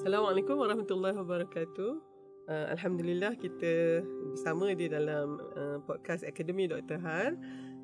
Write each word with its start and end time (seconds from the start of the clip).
Assalamualaikum 0.00 0.56
warahmatullahi 0.56 1.12
wabarakatuh. 1.12 1.92
Uh, 2.48 2.66
Alhamdulillah 2.72 3.36
kita 3.36 4.00
bersama 4.32 4.72
di 4.72 4.88
dalam 4.88 5.36
uh, 5.52 5.76
podcast 5.84 6.24
Akademi 6.24 6.64
Dr. 6.64 6.96
Har 7.04 7.36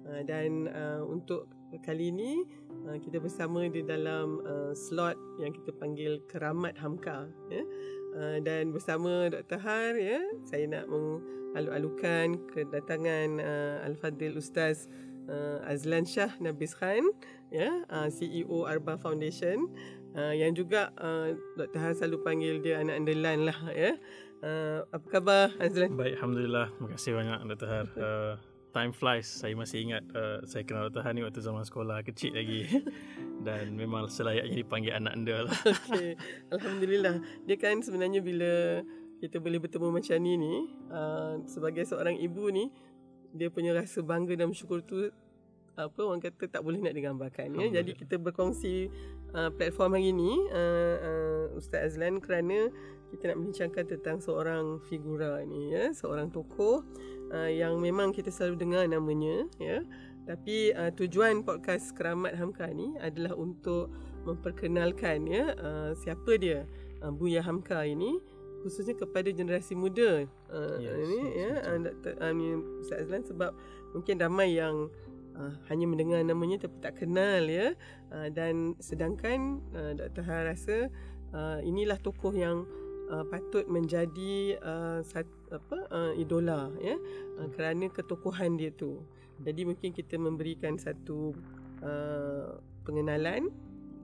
uh, 0.08 0.24
dan 0.24 0.64
uh, 0.64 1.04
untuk 1.04 1.44
kali 1.84 2.08
ini 2.08 2.40
uh, 2.88 2.96
kita 3.04 3.20
bersama 3.20 3.68
di 3.68 3.84
dalam 3.84 4.40
uh, 4.48 4.72
slot 4.72 5.20
yang 5.36 5.52
kita 5.52 5.76
panggil 5.76 6.16
Keramat 6.24 6.80
Hamka 6.80 7.28
ya. 7.52 7.60
Uh, 8.16 8.40
dan 8.40 8.72
bersama 8.72 9.28
Dr. 9.28 9.60
Har 9.60 9.92
ya, 10.00 10.24
saya 10.48 10.64
nak 10.72 10.88
mengalu-alukan 10.88 12.40
kedatangan 12.48 13.44
uh, 13.44 13.84
Al-Fadil 13.92 14.40
Ustaz 14.40 14.88
uh, 15.28 15.60
Azlan 15.68 16.08
Shah 16.08 16.32
Nabis 16.40 16.72
Khan 16.72 17.04
ya, 17.50 17.84
uh, 17.90 18.08
CEO 18.08 18.66
Arba 18.66 18.98
Foundation 18.98 19.68
uh, 20.16 20.34
yang 20.34 20.56
juga 20.56 20.90
uh, 20.96 21.36
Dr. 21.60 21.78
Har 21.78 21.92
selalu 21.94 22.18
panggil 22.24 22.54
dia 22.64 22.80
anak 22.80 23.04
andalan 23.04 23.38
lah 23.52 23.58
ya. 23.76 23.92
Uh, 24.40 24.84
apa 24.92 25.06
khabar 25.08 25.52
Azlan? 25.60 25.96
Baik, 25.96 26.20
Alhamdulillah. 26.20 26.66
Terima 26.72 26.88
kasih 26.96 27.10
banyak 27.12 27.38
Dr. 27.52 27.68
Har. 27.68 27.86
Uh, 27.96 28.34
time 28.76 28.92
flies. 28.92 29.24
Saya 29.24 29.56
masih 29.56 29.88
ingat 29.88 30.04
uh, 30.12 30.44
saya 30.44 30.60
kenal 30.68 30.92
Dr. 30.92 31.00
Har 31.00 31.12
ni 31.16 31.24
waktu 31.24 31.40
zaman 31.40 31.64
sekolah 31.64 32.04
kecil 32.04 32.36
lagi. 32.36 32.68
Dan 33.46 33.72
memang 33.76 34.12
selayaknya 34.12 34.56
dipanggil 34.60 34.92
anak 34.92 35.12
anda 35.16 35.36
lah. 35.48 35.56
Okay. 35.88 36.12
Alhamdulillah. 36.52 37.24
Dia 37.48 37.56
kan 37.56 37.80
sebenarnya 37.80 38.20
bila 38.20 38.84
kita 39.16 39.40
boleh 39.40 39.56
bertemu 39.56 39.88
macam 39.88 40.16
ni 40.20 40.32
ni, 40.36 40.54
uh, 40.92 41.40
sebagai 41.48 41.88
seorang 41.88 42.20
ibu 42.20 42.52
ni, 42.52 42.68
dia 43.32 43.48
punya 43.48 43.72
rasa 43.72 44.04
bangga 44.04 44.36
dan 44.36 44.52
bersyukur 44.52 44.84
tu 44.84 45.08
apa 45.76 46.00
orang 46.08 46.24
kata 46.24 46.48
tak 46.48 46.64
boleh 46.64 46.80
nak 46.80 46.96
digambarkan 46.96 47.52
ya. 47.52 47.80
Jadi 47.80 47.96
kita 47.96 48.16
berkongsi 48.16 48.88
uh, 49.36 49.50
platform 49.52 50.00
hari 50.00 50.10
ini 50.16 50.32
uh, 50.50 50.96
uh, 50.96 51.44
Ustaz 51.54 51.94
Azlan 51.94 52.18
kerana 52.24 52.72
kita 53.12 53.30
nak 53.30 53.38
membincangkan 53.38 53.84
tentang 53.86 54.18
seorang 54.18 54.82
figura 54.88 55.38
ni 55.46 55.70
ya, 55.70 55.94
seorang 55.94 56.32
tokoh 56.32 56.82
uh, 57.30 57.50
yang 57.52 57.78
memang 57.78 58.10
kita 58.10 58.32
selalu 58.32 58.56
dengar 58.58 58.84
namanya 58.88 59.46
ya. 59.60 59.84
Tapi 60.26 60.74
uh, 60.74 60.90
tujuan 60.90 61.46
podcast 61.46 61.94
Keramat 61.94 62.34
Hamka 62.34 62.66
ni 62.74 62.98
adalah 62.98 63.38
untuk 63.38 63.94
memperkenalkan 64.26 65.22
ya 65.30 65.54
uh, 65.54 65.94
siapa 65.94 66.34
dia 66.34 66.66
uh, 66.98 67.14
Buya 67.14 67.46
Hamka 67.46 67.86
ini 67.86 68.18
khususnya 68.66 68.98
kepada 68.98 69.30
generasi 69.30 69.78
muda 69.78 70.26
uh, 70.50 70.76
Yes, 70.82 70.98
ini 70.98 71.20
yes, 71.22 71.38
ya 71.38 71.50
betul. 71.54 71.70
uh, 71.70 71.78
Dr. 71.86 72.12
uh, 72.18 72.32
ni 72.34 72.46
Ustaz 72.82 72.98
Azlan 73.06 73.22
sebab 73.22 73.50
mungkin 73.94 74.18
ramai 74.18 74.58
yang 74.58 74.90
uh, 75.36 75.54
hanya 75.68 75.86
mendengar 75.86 76.20
namanya 76.24 76.66
tapi 76.66 76.76
tak 76.80 77.04
kenal 77.04 77.44
ya 77.46 77.76
uh, 78.10 78.28
dan 78.32 78.74
sedangkan 78.80 79.60
uh, 79.76 79.92
Dr. 79.94 80.24
Ha 80.24 80.36
rasa 80.48 80.76
uh, 81.36 81.60
inilah 81.62 82.00
tokoh 82.00 82.32
yang 82.32 82.64
uh, 83.12 83.24
patut 83.28 83.68
menjadi 83.68 84.58
uh, 84.60 85.00
sat, 85.04 85.28
apa 85.52 85.78
uh, 85.92 86.12
idola 86.16 86.72
ya 86.82 86.96
uh, 87.38 87.48
kerana 87.54 87.86
ketokohan 87.92 88.58
dia 88.58 88.72
tu. 88.74 89.04
Jadi 89.36 89.68
mungkin 89.68 89.92
kita 89.92 90.16
memberikan 90.16 90.80
satu 90.80 91.36
uh, 91.84 92.56
pengenalan 92.88 93.52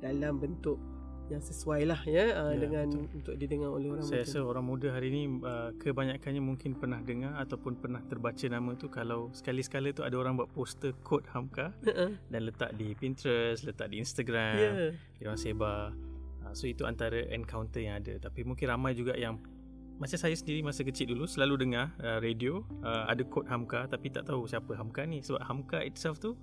dalam 0.04 0.36
bentuk 0.36 0.76
yang 1.30 1.40
sesuai 1.40 1.86
lah 1.86 2.00
ya, 2.04 2.34
uh, 2.34 2.52
Ya, 2.52 2.58
dengan 2.60 3.08
untuk 3.14 3.34
didengar 3.36 3.70
oleh 3.72 3.94
orang 3.94 4.04
Saya 4.04 4.20
muda. 4.20 4.28
rasa 4.28 4.38
orang 4.42 4.64
muda 4.66 4.88
hari 4.92 5.08
ni 5.08 5.22
uh, 5.40 5.70
kebanyakannya 5.76 6.42
mungkin 6.42 6.74
pernah 6.74 7.00
dengar 7.00 7.38
ataupun 7.38 7.78
pernah 7.78 8.02
terbaca 8.04 8.46
nama 8.46 8.70
tu 8.74 8.86
kalau 8.88 9.30
sekali-sekala 9.32 9.90
tu 9.90 10.02
ada 10.02 10.12
orang 10.18 10.36
buat 10.36 10.50
poster 10.50 10.92
kod 11.00 11.24
Hamka 11.30 11.72
Uh-uh. 11.82 12.12
dan 12.28 12.40
letak 12.44 12.74
di 12.76 12.92
Pinterest, 12.92 13.64
letak 13.64 13.88
di 13.88 14.02
Instagram, 14.02 14.92
dia 15.16 15.24
orang 15.24 15.40
sebar. 15.40 15.94
Uh, 16.42 16.52
so 16.52 16.66
itu 16.66 16.82
antara 16.84 17.22
encounter 17.30 17.80
yang 17.80 17.96
ada. 17.96 18.18
Tapi 18.18 18.42
mungkin 18.42 18.66
ramai 18.68 18.92
juga 18.92 19.14
yang 19.14 19.38
macam 19.96 20.18
saya 20.18 20.34
sendiri 20.34 20.66
masa 20.66 20.82
kecil 20.82 21.14
dulu 21.14 21.30
selalu 21.30 21.62
dengar 21.62 21.94
uh, 22.02 22.18
radio 22.18 22.66
uh, 22.82 23.06
ada 23.06 23.22
kod 23.22 23.46
Hamka 23.46 23.86
tapi 23.86 24.10
tak 24.10 24.26
tahu 24.26 24.50
siapa 24.50 24.74
Hamka 24.74 25.06
ni 25.06 25.22
sebab 25.22 25.38
Hamka 25.46 25.78
itself 25.86 26.18
tu 26.18 26.34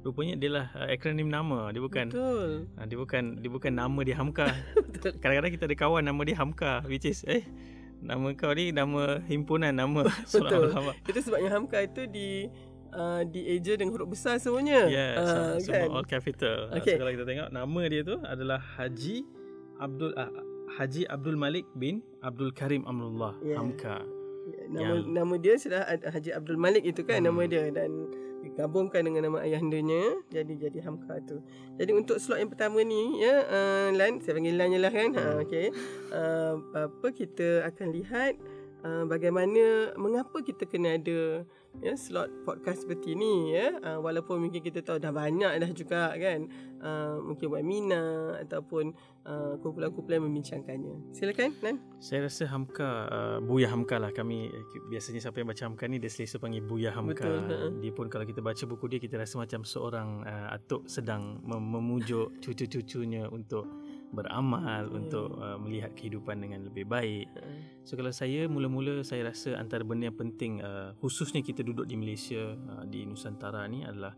rupanya 0.00 0.34
dia 0.34 0.50
lah 0.50 0.66
uh, 0.72 0.88
akronim 0.88 1.26
nama 1.26 1.68
dia 1.68 1.78
bukan 1.78 2.08
Betul. 2.08 2.64
uh, 2.72 2.84
dia 2.84 2.96
bukan 2.96 3.22
dia 3.36 3.48
bukan 3.48 3.72
nama 3.72 4.00
dia 4.00 4.16
Hamka 4.16 4.48
kadang-kadang 5.22 5.52
kita 5.52 5.64
ada 5.64 5.76
kawan 5.76 6.02
nama 6.02 6.20
dia 6.22 6.34
Hamka 6.34 6.80
which 6.84 7.04
is 7.04 7.20
eh 7.24 7.44
nama 7.98 8.32
kau 8.32 8.50
ni 8.50 8.72
nama 8.72 9.20
himpunan 9.22 9.70
nama 9.70 10.08
Betul. 10.32 10.72
Itu 11.04 11.18
sebabnya 11.20 11.52
Hamka 11.52 11.78
itu 11.80 12.04
di 12.06 12.48
uh, 12.90 13.20
di 13.22 13.44
eja 13.50 13.76
dengan 13.76 13.92
huruf 13.92 14.08
besar 14.10 14.36
semuanya. 14.36 14.88
Yes, 14.88 15.14
Ah, 15.14 15.28
uh, 15.28 15.52
semua 15.60 15.76
kan? 15.76 15.88
all 15.92 16.06
capital. 16.08 16.56
Uh, 16.68 16.80
Okay. 16.80 16.96
so 16.96 16.98
kalau 16.98 17.12
kita 17.12 17.24
tengok 17.24 17.48
nama 17.50 17.80
dia 17.86 18.00
tu 18.00 18.16
adalah 18.24 18.56
Haji 18.56 19.20
Abdul 19.78 20.16
uh, 20.16 20.32
Haji 20.70 21.02
Abdul 21.06 21.36
Malik 21.36 21.68
bin 21.74 22.00
Abdul 22.20 22.50
Karim 22.50 22.88
Amrullah 22.88 23.36
Yeah. 23.40 23.60
Hamka. 23.60 24.00
Nama 24.66 24.80
Yang- 24.96 25.04
nama 25.12 25.34
dia 25.36 25.54
sudah 25.54 25.80
Haji 25.84 26.30
Abdul 26.32 26.56
Malik 26.56 26.82
itu 26.82 27.04
kan 27.04 27.20
Hmm. 27.20 27.28
nama 27.28 27.42
dia 27.44 27.68
dan 27.68 27.90
digabungkan 28.40 29.04
dengan 29.04 29.28
nama 29.28 29.44
ayahandanya 29.44 30.24
jadi 30.32 30.68
jadi 30.68 30.78
Hamka 30.84 31.20
tu. 31.28 31.44
Jadi 31.76 31.92
untuk 31.92 32.16
slot 32.16 32.40
yang 32.40 32.48
pertama 32.48 32.80
ni 32.80 33.20
ya 33.20 33.44
uh, 33.44 33.88
Lan 33.92 34.20
saya 34.20 34.36
panggil 34.36 34.56
Lan 34.56 34.72
je 34.72 34.78
lah 34.80 34.92
kan. 34.92 35.10
Ha 35.16 35.22
Hmm. 35.22 35.42
okey. 35.44 35.66
Uh, 36.10 36.54
apa 36.88 37.06
kita 37.12 37.68
akan 37.68 37.88
lihat 37.94 38.32
uh, 38.84 39.04
bagaimana 39.04 39.94
mengapa 40.00 40.40
kita 40.40 40.64
kena 40.64 40.96
ada 40.96 41.44
ya 41.78 41.94
slot 41.94 42.28
podcast 42.42 42.82
seperti 42.82 43.14
ni 43.14 43.54
ya 43.54 43.78
uh, 43.78 44.02
walaupun 44.02 44.42
mungkin 44.42 44.58
kita 44.58 44.82
tahu 44.82 44.98
dah 44.98 45.14
banyak 45.14 45.62
dah 45.62 45.70
juga 45.70 46.10
kan 46.18 46.50
uh, 46.82 47.22
mungkin 47.22 47.46
webinar 47.46 48.42
ataupun 48.42 48.90
uh, 49.24 49.54
kumpulan-kumpulan 49.62 50.20
membincangkannya. 50.26 51.14
Silakan 51.14 51.54
Lan. 51.62 51.78
Saya 52.02 52.26
rasa 52.26 52.50
Hamka 52.50 52.90
uh, 53.06 53.38
Buya 53.40 53.70
Hamka 53.70 53.96
lah 54.02 54.10
kami 54.10 54.50
biasanya 54.90 55.22
siapa 55.22 55.40
yang 55.40 55.48
baca 55.48 55.62
Hamka 55.70 55.84
ni 55.86 56.02
dia 56.02 56.10
selesa 56.10 56.42
panggil 56.42 56.66
Buya 56.66 56.90
Hamka. 56.90 57.22
Betul, 57.22 57.38
ha. 57.48 57.56
Dia 57.78 57.92
pun 57.94 58.06
kalau 58.10 58.26
kita 58.26 58.42
baca 58.42 58.64
buku 58.66 58.84
dia 58.90 59.00
kita 59.00 59.16
rasa 59.16 59.38
macam 59.38 59.62
seorang 59.62 60.26
uh, 60.26 60.48
atuk 60.52 60.84
sedang 60.90 61.38
mem- 61.46 61.70
memujuk 61.70 62.34
cucu-cucunya 62.42 63.30
untuk 63.30 63.64
beramal 64.10 64.86
Ya. 64.86 64.94
untuk 64.94 65.38
uh, 65.38 65.58
melihat 65.58 65.94
kehidupan 65.94 66.42
dengan 66.42 66.66
lebih 66.66 66.86
baik. 66.86 67.26
Uh, 67.34 67.78
So 67.86 67.98
kalau 67.98 68.14
saya 68.14 68.46
mula-mula 68.46 69.02
saya 69.02 69.26
rasa 69.26 69.58
antara 69.58 69.82
benda 69.82 70.06
yang 70.10 70.18
penting 70.18 70.62
uh, 70.62 70.94
khususnya 71.02 71.42
kita 71.42 71.66
duduk 71.66 71.86
di 71.86 71.98
Malaysia 71.98 72.54
uh, 72.54 72.86
di 72.86 73.02
Nusantara 73.02 73.66
ni 73.66 73.82
adalah 73.82 74.14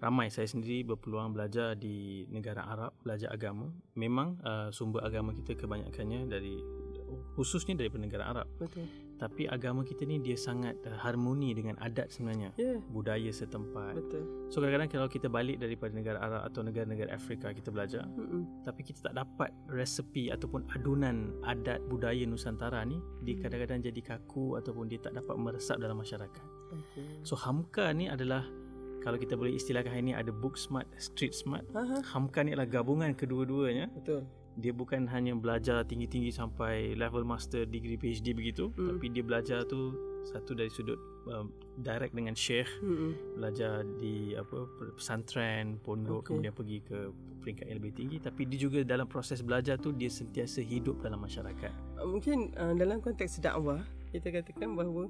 ramai 0.00 0.30
saya 0.32 0.48
sendiri 0.48 0.86
berpeluang 0.86 1.34
belajar 1.34 1.74
di 1.76 2.24
negara 2.30 2.64
Arab 2.64 2.94
belajar 3.02 3.34
agama. 3.34 3.68
Memang 3.98 4.38
uh, 4.40 4.68
sumber 4.70 5.02
agama 5.02 5.34
kita 5.34 5.58
kebanyakannya 5.58 6.30
dari 6.30 6.56
khususnya 7.34 7.74
daripada 7.74 8.02
negara 8.06 8.24
Arab. 8.30 8.46
betul. 8.58 9.09
Tapi 9.20 9.44
agama 9.44 9.84
kita 9.84 10.08
ni 10.08 10.16
dia 10.16 10.32
sangat 10.32 10.80
uh, 10.82 10.96
harmoni 10.96 11.52
dengan 11.52 11.76
adat 11.76 12.08
sebenarnya, 12.08 12.56
Ya, 12.56 12.80
budaya 12.88 13.28
setempat. 13.28 13.92
betul. 13.92 14.24
So 14.48 14.58
kadang-kadang 14.58 14.88
kalau 14.88 15.06
kita 15.06 15.28
balik 15.28 15.60
daripada 15.60 15.92
negara 15.92 16.16
Arab 16.18 16.48
atau 16.48 16.64
negara-negara 16.64 17.12
Afrika 17.12 17.52
kita 17.52 17.68
belajar, 17.68 18.08
Mm-mm. 18.16 18.64
tapi 18.64 18.80
kita 18.80 19.12
tak 19.12 19.20
dapat 19.20 19.52
resepi 19.68 20.32
ataupun 20.32 20.64
adunan 20.72 21.36
adat 21.44 21.84
budaya 21.86 22.24
Nusantara 22.24 22.80
ni 22.82 22.96
dia 23.20 23.36
kadang-kadang 23.36 23.84
jadi 23.84 24.00
kaku 24.00 24.56
ataupun 24.56 24.88
dia 24.88 24.96
tak 24.98 25.12
dapat 25.12 25.36
meresap 25.36 25.76
dalam 25.76 26.00
masyarakat. 26.00 26.46
Okay. 26.72 27.20
So 27.20 27.36
Hamka 27.36 27.92
ni 27.92 28.08
adalah 28.08 28.48
kalau 29.00 29.16
kita 29.16 29.36
boleh 29.36 29.56
istilahkan 29.56 29.92
hari 29.92 30.12
ni 30.12 30.14
ada 30.16 30.28
book 30.28 30.56
smart, 30.56 30.88
street 30.96 31.32
smart. 31.32 31.64
Aha, 31.72 32.00
Hamka 32.12 32.40
ni 32.40 32.56
adalah 32.56 32.68
gabungan 32.68 33.12
kedua-duanya. 33.12 33.92
betul. 33.92 34.24
Dia 34.58 34.74
bukan 34.74 35.06
hanya 35.08 35.32
belajar 35.34 35.86
tinggi-tinggi 35.86 36.30
sampai 36.30 36.98
level 36.98 37.22
master 37.22 37.64
degree 37.64 37.94
PhD 37.96 38.34
begitu, 38.34 38.74
Hmm. 38.74 38.94
tapi 38.94 39.06
dia 39.08 39.22
belajar 39.22 39.62
tu 39.64 39.94
satu 40.20 40.52
dari 40.52 40.68
sudut 40.68 41.00
um, 41.26 41.48
direct 41.80 42.12
dengan 42.12 42.36
syekh 42.36 42.68
Mm-mm. 42.84 43.40
belajar 43.40 43.80
di 43.96 44.36
apa 44.36 44.68
pesantren, 44.92 45.80
pondok 45.80 46.20
Okey. 46.20 46.28
kemudian 46.28 46.52
pergi 46.52 46.78
ke 46.84 46.98
peringkat 47.40 47.64
yang 47.72 47.78
lebih 47.80 47.92
tinggi 47.96 48.16
tapi 48.20 48.44
dia 48.44 48.60
juga 48.60 48.84
dalam 48.84 49.08
proses 49.08 49.40
belajar 49.40 49.80
tu 49.80 49.96
dia 49.96 50.12
sentiasa 50.12 50.60
hidup 50.60 51.00
dalam 51.00 51.24
masyarakat. 51.24 51.72
Uh, 51.96 52.04
Mungkin 52.04 52.52
uh, 52.52 52.76
dalam 52.76 53.00
konteks 53.00 53.40
dakwah 53.40 53.80
kita 54.12 54.28
katakan 54.28 54.76
bahawa 54.76 55.08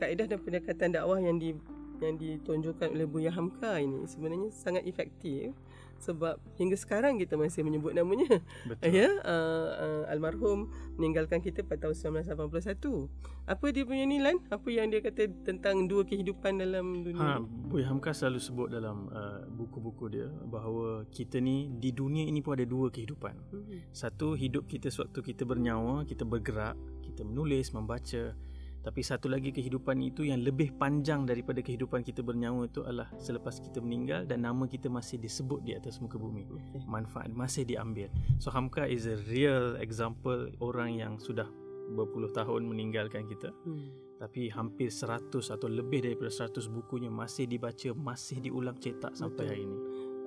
kaedah 0.00 0.24
dan 0.24 0.40
pendekatan 0.40 0.96
dakwah 0.96 1.20
yang 1.20 1.36
di 1.36 1.52
yang 2.00 2.16
ditunjukkan 2.16 2.94
oleh 2.94 3.04
Buya 3.04 3.28
Hamka 3.28 3.76
ini 3.82 4.06
sebenarnya 4.08 4.48
sangat 4.54 4.86
efektif 4.86 5.52
sebab 5.98 6.38
hingga 6.56 6.78
sekarang 6.78 7.18
kita 7.18 7.34
masih 7.34 7.66
menyebut 7.66 7.92
namanya. 7.92 8.40
Betul. 8.70 8.94
Ya, 8.94 9.10
uh, 9.26 9.68
uh, 9.78 10.02
almarhum 10.12 10.70
meninggalkan 10.96 11.42
kita 11.42 11.66
pada 11.66 11.90
tahun 11.90 12.24
1981. 12.24 13.10
Apa 13.48 13.66
dia 13.72 13.84
punya 13.86 14.04
ni 14.04 14.22
Lan? 14.22 14.38
Apa 14.52 14.68
yang 14.70 14.92
dia 14.92 15.00
kata 15.00 15.30
tentang 15.42 15.88
dua 15.88 16.04
kehidupan 16.04 16.60
dalam 16.60 17.02
dunia? 17.02 17.38
Ha, 17.38 17.42
Boy 17.42 17.82
Hamka 17.86 18.12
selalu 18.12 18.40
sebut 18.42 18.68
dalam 18.70 19.10
uh, 19.10 19.42
buku-buku 19.50 20.04
dia 20.12 20.28
bahawa 20.48 21.08
kita 21.10 21.40
ni 21.42 21.72
di 21.78 21.90
dunia 21.90 22.26
ini 22.26 22.44
pun 22.44 22.58
ada 22.58 22.66
dua 22.68 22.92
kehidupan. 22.92 23.34
Hmm. 23.50 23.80
Satu 23.90 24.36
hidup 24.36 24.68
kita 24.68 24.92
sewaktu 24.92 25.34
kita 25.34 25.42
bernyawa, 25.48 26.04
kita 26.04 26.22
bergerak, 26.28 26.76
kita 27.02 27.24
menulis, 27.24 27.72
membaca 27.72 28.36
Tapi 28.78 29.00
satu 29.02 29.26
lagi 29.26 29.50
kehidupan 29.50 29.98
itu 30.00 30.24
yang 30.24 30.40
lebih 30.40 30.72
panjang 30.78 31.26
daripada 31.26 31.60
kehidupan 31.60 32.06
kita 32.06 32.22
bernyawa 32.22 32.70
itu 32.70 32.86
adalah 32.86 33.10
selepas 33.18 33.58
kita 33.58 33.82
meninggal 33.82 34.24
dan 34.24 34.46
nama 34.46 34.64
kita 34.70 34.86
masih 34.86 35.18
disebut 35.18 35.66
di 35.66 35.74
atas 35.74 35.98
muka 35.98 36.16
bumi. 36.16 36.46
Okay. 36.46 36.82
Manfaat 36.86 37.34
masih 37.34 37.66
diambil. 37.66 38.08
So 38.38 38.54
Hamka 38.54 38.86
is 38.86 39.10
a 39.10 39.18
real 39.28 39.76
example 39.82 40.48
orang 40.62 40.94
yang 40.96 41.18
sudah 41.18 41.50
berpuluh 41.92 42.30
tahun 42.32 42.68
meninggalkan 42.68 43.24
kita. 43.26 43.50
Hmm. 43.64 43.88
Tapi 44.18 44.50
hampir 44.50 44.90
100 44.90 45.30
atau 45.30 45.68
lebih 45.70 46.02
daripada 46.02 46.28
100 46.28 46.66
bukunya 46.66 47.06
masih 47.06 47.46
dibaca, 47.46 47.94
masih 47.94 48.42
diulang 48.42 48.74
cetak 48.76 49.14
sampai 49.14 49.46
Betul. 49.46 49.50
hari 49.54 49.62
ini. 49.62 49.78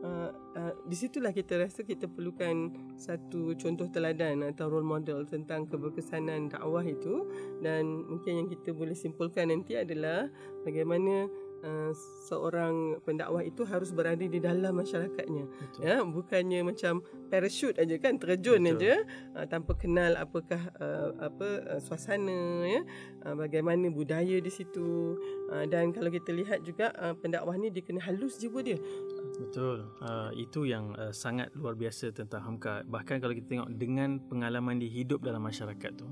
Uh, 0.01 0.33
uh, 0.57 0.73
di 0.89 0.97
situlah 0.97 1.29
kita 1.29 1.61
rasa 1.61 1.85
kita 1.85 2.09
perlukan 2.09 2.73
satu 2.97 3.53
contoh 3.53 3.85
teladan 3.93 4.41
atau 4.41 4.65
role 4.65 4.81
model 4.81 5.29
tentang 5.29 5.69
keberkesanan 5.69 6.49
dakwah 6.49 6.81
itu. 6.81 7.29
Dan 7.61 8.09
mungkin 8.09 8.45
yang 8.45 8.47
kita 8.49 8.73
boleh 8.73 8.97
simpulkan 8.97 9.53
nanti 9.53 9.77
adalah 9.77 10.25
bagaimana 10.65 11.29
uh, 11.63 11.91
seorang 12.27 13.01
pendakwah 13.05 13.41
itu 13.41 13.65
harus 13.65 13.93
berada 13.93 14.21
di 14.21 14.39
dalam 14.41 14.77
masyarakatnya 14.77 15.45
Betul. 15.47 15.81
ya 15.85 15.95
bukannya 16.05 16.59
macam 16.65 17.05
parachute 17.29 17.77
aja 17.79 17.95
kan 17.97 18.17
terjun 18.17 18.61
Betul. 18.61 18.75
aja 18.77 18.93
uh, 19.37 19.45
tanpa 19.47 19.77
kenal 19.77 20.17
apakah 20.17 20.61
uh, 20.77 21.15
apa 21.21 21.77
uh, 21.77 21.81
suasana 21.81 22.67
ya 22.67 22.81
uh, 23.25 23.35
bagaimana 23.37 23.89
budaya 23.89 24.37
di 24.41 24.51
situ 24.51 25.17
uh, 25.49 25.65
dan 25.69 25.93
kalau 25.95 26.09
kita 26.09 26.33
lihat 26.33 26.65
juga 26.65 26.93
uh, 26.97 27.13
pendakwah 27.17 27.55
ni 27.57 27.73
dia 27.73 27.85
kena 27.85 28.01
halus 28.03 28.37
jiwa 28.41 28.59
dia 28.61 28.77
Betul. 29.41 29.89
Uh, 30.03 30.29
itu 30.37 30.69
yang 30.69 30.93
uh, 30.99 31.09
sangat 31.09 31.49
luar 31.57 31.73
biasa 31.73 32.13
tentang 32.13 32.45
Hamka. 32.45 32.85
Bahkan 32.85 33.17
kalau 33.23 33.33
kita 33.33 33.47
tengok 33.49 33.69
dengan 33.73 34.21
pengalaman 34.29 34.77
dia 34.77 34.91
hidup 34.91 35.25
dalam 35.25 35.41
masyarakat 35.41 35.91
tu. 35.97 36.05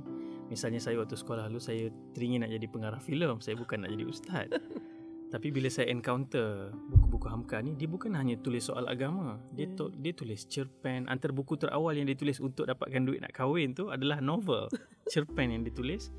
Misalnya 0.49 0.81
saya 0.81 0.97
waktu 0.97 1.13
sekolah 1.13 1.45
dulu 1.45 1.61
saya 1.61 1.93
teringin 2.17 2.41
nak 2.41 2.49
jadi 2.49 2.65
pengarah 2.65 2.97
filem, 2.97 3.37
saya 3.37 3.53
bukan 3.53 3.85
nak 3.85 3.93
jadi 3.93 4.05
ustaz. 4.09 4.49
Tapi 5.29 5.53
bila 5.53 5.69
saya 5.69 5.93
encounter 5.93 6.73
buku-buku 6.89 7.29
Hamka 7.29 7.61
ni, 7.61 7.77
dia 7.77 7.85
bukan 7.85 8.17
hanya 8.17 8.33
tulis 8.41 8.65
soal 8.65 8.89
agama. 8.89 9.37
Dia 9.53 9.69
tu, 9.77 9.93
dia 9.93 10.09
tulis 10.09 10.41
cerpen. 10.49 11.05
Antara 11.05 11.29
buku 11.29 11.53
terawal 11.53 11.93
yang 12.01 12.09
dia 12.09 12.17
tulis 12.17 12.41
untuk 12.41 12.65
dapatkan 12.65 13.05
duit 13.05 13.21
nak 13.21 13.37
kahwin 13.37 13.77
tu 13.77 13.93
adalah 13.93 14.17
novel. 14.19 14.65
cerpen 15.13 15.53
yang 15.53 15.61
ditulis. 15.61 16.09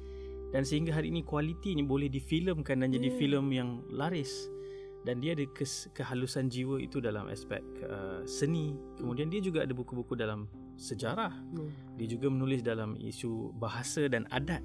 Dan 0.54 0.62
sehingga 0.62 0.94
hari 0.94 1.10
ini 1.10 1.26
kualitinya 1.26 1.82
boleh 1.82 2.10
difilmkan 2.10 2.82
dan 2.82 2.90
jadi 2.90 3.10
Yeah. 3.10 3.18
filem 3.18 3.46
yang 3.50 3.70
laris 3.90 4.50
dan 5.04 5.20
dia 5.24 5.32
ada 5.32 5.44
kes, 5.56 5.88
kehalusan 5.96 6.52
jiwa 6.52 6.76
itu 6.76 7.00
dalam 7.00 7.28
aspek 7.32 7.64
uh, 7.88 8.20
seni 8.28 8.76
kemudian 9.00 9.32
dia 9.32 9.40
juga 9.40 9.64
ada 9.64 9.72
buku-buku 9.72 10.12
dalam 10.12 10.44
sejarah 10.76 11.32
hmm. 11.32 11.96
dia 11.96 12.06
juga 12.08 12.28
menulis 12.28 12.60
dalam 12.60 12.96
isu 13.00 13.56
bahasa 13.56 14.08
dan 14.12 14.28
adat 14.28 14.60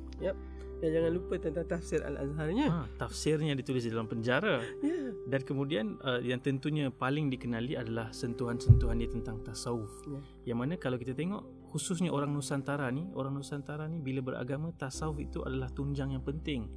Dan 0.85 1.01
jangan 1.01 1.11
lupa 1.11 1.33
tentang 1.35 1.65
tafsir 1.65 1.99
Al-Azharnya. 1.99 2.67
ha, 2.69 2.85
tafsirnya 2.95 3.53
ditulis 3.53 3.81
di 3.81 3.89
dalam 3.89 4.05
penjara 4.05 4.61
Ya. 4.79 5.09
dan 5.25 5.41
kemudian 5.41 5.97
uh, 5.99 6.21
yang 6.21 6.37
tentunya 6.37 6.87
paling 6.87 7.27
dikenali 7.27 7.73
adalah 7.73 8.13
sentuhan-sentuhan 8.13 8.93
dia 8.95 9.09
tentang 9.09 9.41
tasawuf 9.41 9.89
Ya. 10.05 10.21
yang 10.53 10.61
mana 10.61 10.77
kalau 10.77 10.95
kita 10.95 11.11
tengok 11.11 11.41
khususnya 11.67 12.07
orang 12.07 12.29
Nusantara 12.29 12.85
ni 12.87 13.09
orang 13.11 13.33
Nusantara 13.33 13.83
ni 13.85 13.97
bila 13.97 14.21
beragama 14.21 14.69
tasawuf 14.71 15.17
itu 15.19 15.41
adalah 15.41 15.67
tunjang 15.67 16.13
yang 16.13 16.21
penting 16.21 16.69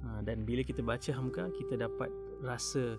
Ha, 0.00 0.24
dan 0.24 0.40
bila 0.42 0.64
kita 0.64 0.80
baca 0.80 1.10
Hamka 1.12 1.52
kita 1.52 1.76
dapat 1.76 2.08
rasa 2.40 2.96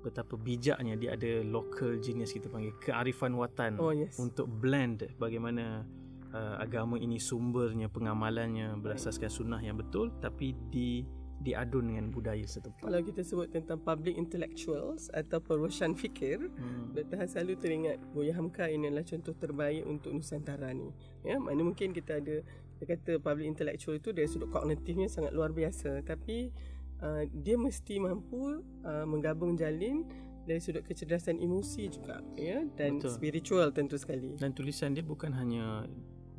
betapa 0.00 0.32
bijaknya 0.34 0.94
dia 0.94 1.12
ada 1.12 1.44
local 1.44 1.98
genius 1.98 2.30
kita 2.30 2.48
panggil 2.48 2.72
kearifan 2.80 3.34
watan 3.34 3.76
Oh 3.76 3.92
yes. 3.92 4.16
untuk 4.16 4.48
blend 4.48 5.04
bagaimana 5.18 5.84
uh, 6.34 6.56
agama 6.60 6.96
ini 6.98 7.16
sumbernya 7.20 7.88
pengamalannya 7.88 8.76
berasaskan 8.80 9.30
sunnah 9.30 9.60
yang 9.62 9.76
betul 9.78 10.12
tapi 10.20 10.56
di 10.72 11.04
diadun 11.38 11.94
dengan 11.94 12.10
budaya 12.10 12.42
setempat. 12.42 12.82
Kalau 12.82 12.98
kita 12.98 13.22
sebut 13.22 13.46
tentang 13.54 13.78
public 13.78 14.18
intellectuals 14.18 15.06
atau 15.14 15.38
perwusian 15.38 15.94
fikir, 15.94 16.50
Hmm. 16.58 16.90
Dr. 16.98 17.14
Han 17.14 17.28
selalu 17.30 17.52
teringat 17.62 17.98
Buya 18.10 18.34
Hamka 18.34 18.66
ini 18.66 18.90
adalah 18.90 19.06
contoh 19.06 19.34
terbaik 19.38 19.86
untuk 19.86 20.10
Nusantara 20.18 20.74
ni. 20.74 20.90
Ya, 21.22 21.38
mana 21.38 21.62
mungkin 21.62 21.94
kita 21.94 22.18
ada 22.18 22.42
dia 22.78 22.86
kata 22.86 23.22
public 23.22 23.46
intellectual 23.58 23.98
itu 23.98 24.10
dari 24.14 24.26
sudut 24.30 24.50
kognitifnya 24.54 25.10
sangat 25.10 25.34
luar 25.34 25.50
biasa 25.50 25.98
tapi 26.06 26.54
uh, 27.02 27.26
dia 27.26 27.58
mesti 27.58 27.98
mampu 27.98 28.62
uh, 28.86 29.02
menggabung 29.02 29.58
jalin 29.58 30.06
dari 30.46 30.62
sudut 30.62 30.86
kecerdasan 30.86 31.42
emosi 31.42 31.90
juga 31.90 32.22
ya 32.38 32.64
dan 32.78 33.02
Betul. 33.02 33.12
spiritual 33.12 33.68
tentu 33.74 33.98
sekali. 33.98 34.38
Dan 34.38 34.54
tulisan 34.54 34.94
dia 34.94 35.02
bukan 35.04 35.34
hanya 35.34 35.84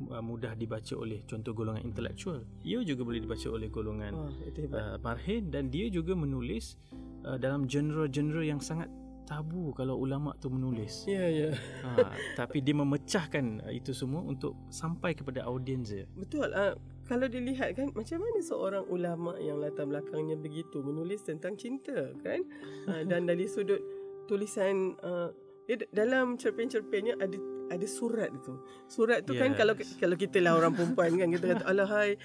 uh, 0.08 0.24
mudah 0.24 0.56
dibaca 0.56 0.94
oleh 0.96 1.20
contoh 1.28 1.52
golongan 1.52 1.84
intelektual. 1.84 2.40
Ia 2.64 2.80
juga 2.80 3.02
boleh 3.04 3.20
dibaca 3.20 3.48
oleh 3.52 3.68
golongan 3.68 4.12
hebat. 4.56 4.80
uh, 4.80 4.96
marhin 5.04 5.52
dan 5.52 5.68
dia 5.68 5.92
juga 5.92 6.16
menulis 6.16 6.80
uh, 7.28 7.36
dalam 7.36 7.68
genre-genre 7.68 8.40
yang 8.40 8.62
sangat 8.62 8.88
tabu 9.30 9.70
kalau 9.78 9.94
ulama 9.94 10.34
tu 10.42 10.50
menulis. 10.50 11.06
Ya, 11.06 11.30
ya. 11.30 11.54
ha, 11.86 12.10
tapi 12.40 12.58
dia 12.58 12.74
memecahkan 12.74 13.62
uh, 13.62 13.70
itu 13.70 13.94
semua 13.94 14.26
untuk 14.26 14.58
sampai 14.74 15.14
kepada 15.14 15.46
audiens 15.46 15.86
dia. 15.86 16.08
Betul. 16.18 16.50
Uh, 16.50 16.74
kalau 17.06 17.26
dilihat 17.30 17.78
kan 17.78 17.90
macam 17.94 18.22
mana 18.22 18.38
seorang 18.42 18.86
ulama 18.90 19.34
yang 19.38 19.58
latar 19.58 19.86
belakangnya 19.86 20.38
begitu 20.38 20.78
menulis 20.78 21.26
tentang 21.26 21.58
cinta 21.58 22.14
kan 22.22 22.42
uh, 22.90 23.02
dan 23.06 23.26
dari 23.26 23.50
sudut 23.50 23.82
tulisan 24.30 24.94
uh, 25.02 25.34
dia 25.70 25.86
dalam 25.94 26.34
cerpen-cerpennya 26.34 27.18
ada 27.22 27.38
ada 27.70 27.86
surat 27.86 28.28
tu. 28.42 28.58
Surat 28.90 29.22
tu 29.22 29.38
kan 29.38 29.54
Yes. 29.54 29.58
kalau 29.58 29.74
kalau 29.96 30.16
kita 30.18 30.42
lah 30.42 30.58
orang 30.58 30.74
perempuan 30.74 31.14
kan 31.14 31.30
kita 31.30 31.44
kata 31.54 31.64
alahai 31.64 32.18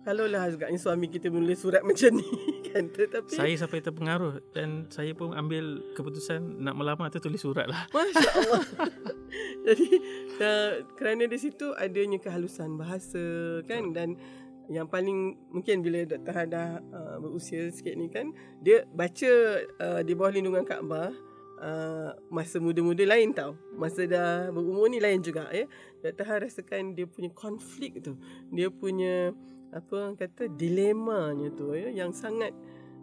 kalau 0.00 0.24
lah 0.24 0.48
agaknya 0.48 0.80
suami 0.80 1.12
kita 1.12 1.28
menulis 1.28 1.60
surat 1.60 1.84
macam 1.88 2.20
ni 2.20 2.24
kan 2.68 2.88
tetapi 2.88 3.36
Saya 3.36 3.52
sampai 3.56 3.80
terpengaruh 3.80 4.40
dan 4.56 4.88
saya 4.88 5.12
pun 5.12 5.36
ambil 5.36 5.80
keputusan 5.92 6.60
nak 6.60 6.72
melamar 6.72 7.08
tu 7.08 7.20
tulis 7.20 7.40
surat 7.40 7.68
lah. 7.68 7.84
Masya 7.96 8.30
Allah. 8.32 8.64
Jadi 9.68 9.88
uh, 10.40 10.72
kerana 10.96 11.28
di 11.28 11.36
situ 11.36 11.72
adanya 11.76 12.16
kehalusan 12.16 12.80
bahasa 12.80 13.20
kan 13.68 13.92
dan 13.92 14.16
yang 14.70 14.86
paling 14.86 15.34
mungkin 15.50 15.82
bila 15.82 16.06
Dr. 16.06 16.30
Hada 16.30 16.78
uh, 16.80 17.18
berusia 17.18 17.66
sikit 17.68 17.98
ni 17.98 18.06
kan 18.06 18.30
dia 18.62 18.86
baca 18.88 19.32
uh, 19.82 20.00
di 20.00 20.14
bawah 20.14 20.30
lindungan 20.30 20.62
Kaabah 20.62 21.10
uh, 21.60 22.16
masa 22.32 22.58
muda-muda 22.58 23.04
lain 23.04 23.36
tau. 23.36 23.54
Masa 23.76 24.08
dah 24.08 24.48
berumur 24.50 24.88
ni 24.88 24.98
lain 24.98 25.20
juga 25.20 25.46
ya. 25.52 25.68
Dr. 26.00 26.24
Han 26.26 26.38
rasakan 26.48 26.82
dia 26.96 27.06
punya 27.06 27.30
konflik 27.36 28.00
tu. 28.00 28.16
Dia 28.50 28.72
punya 28.72 29.36
apa 29.70 29.92
orang 29.94 30.18
kata 30.18 30.50
dilemanya 30.50 31.54
tu 31.54 31.70
ya 31.78 31.94
yang 31.94 32.10
sangat 32.10 32.50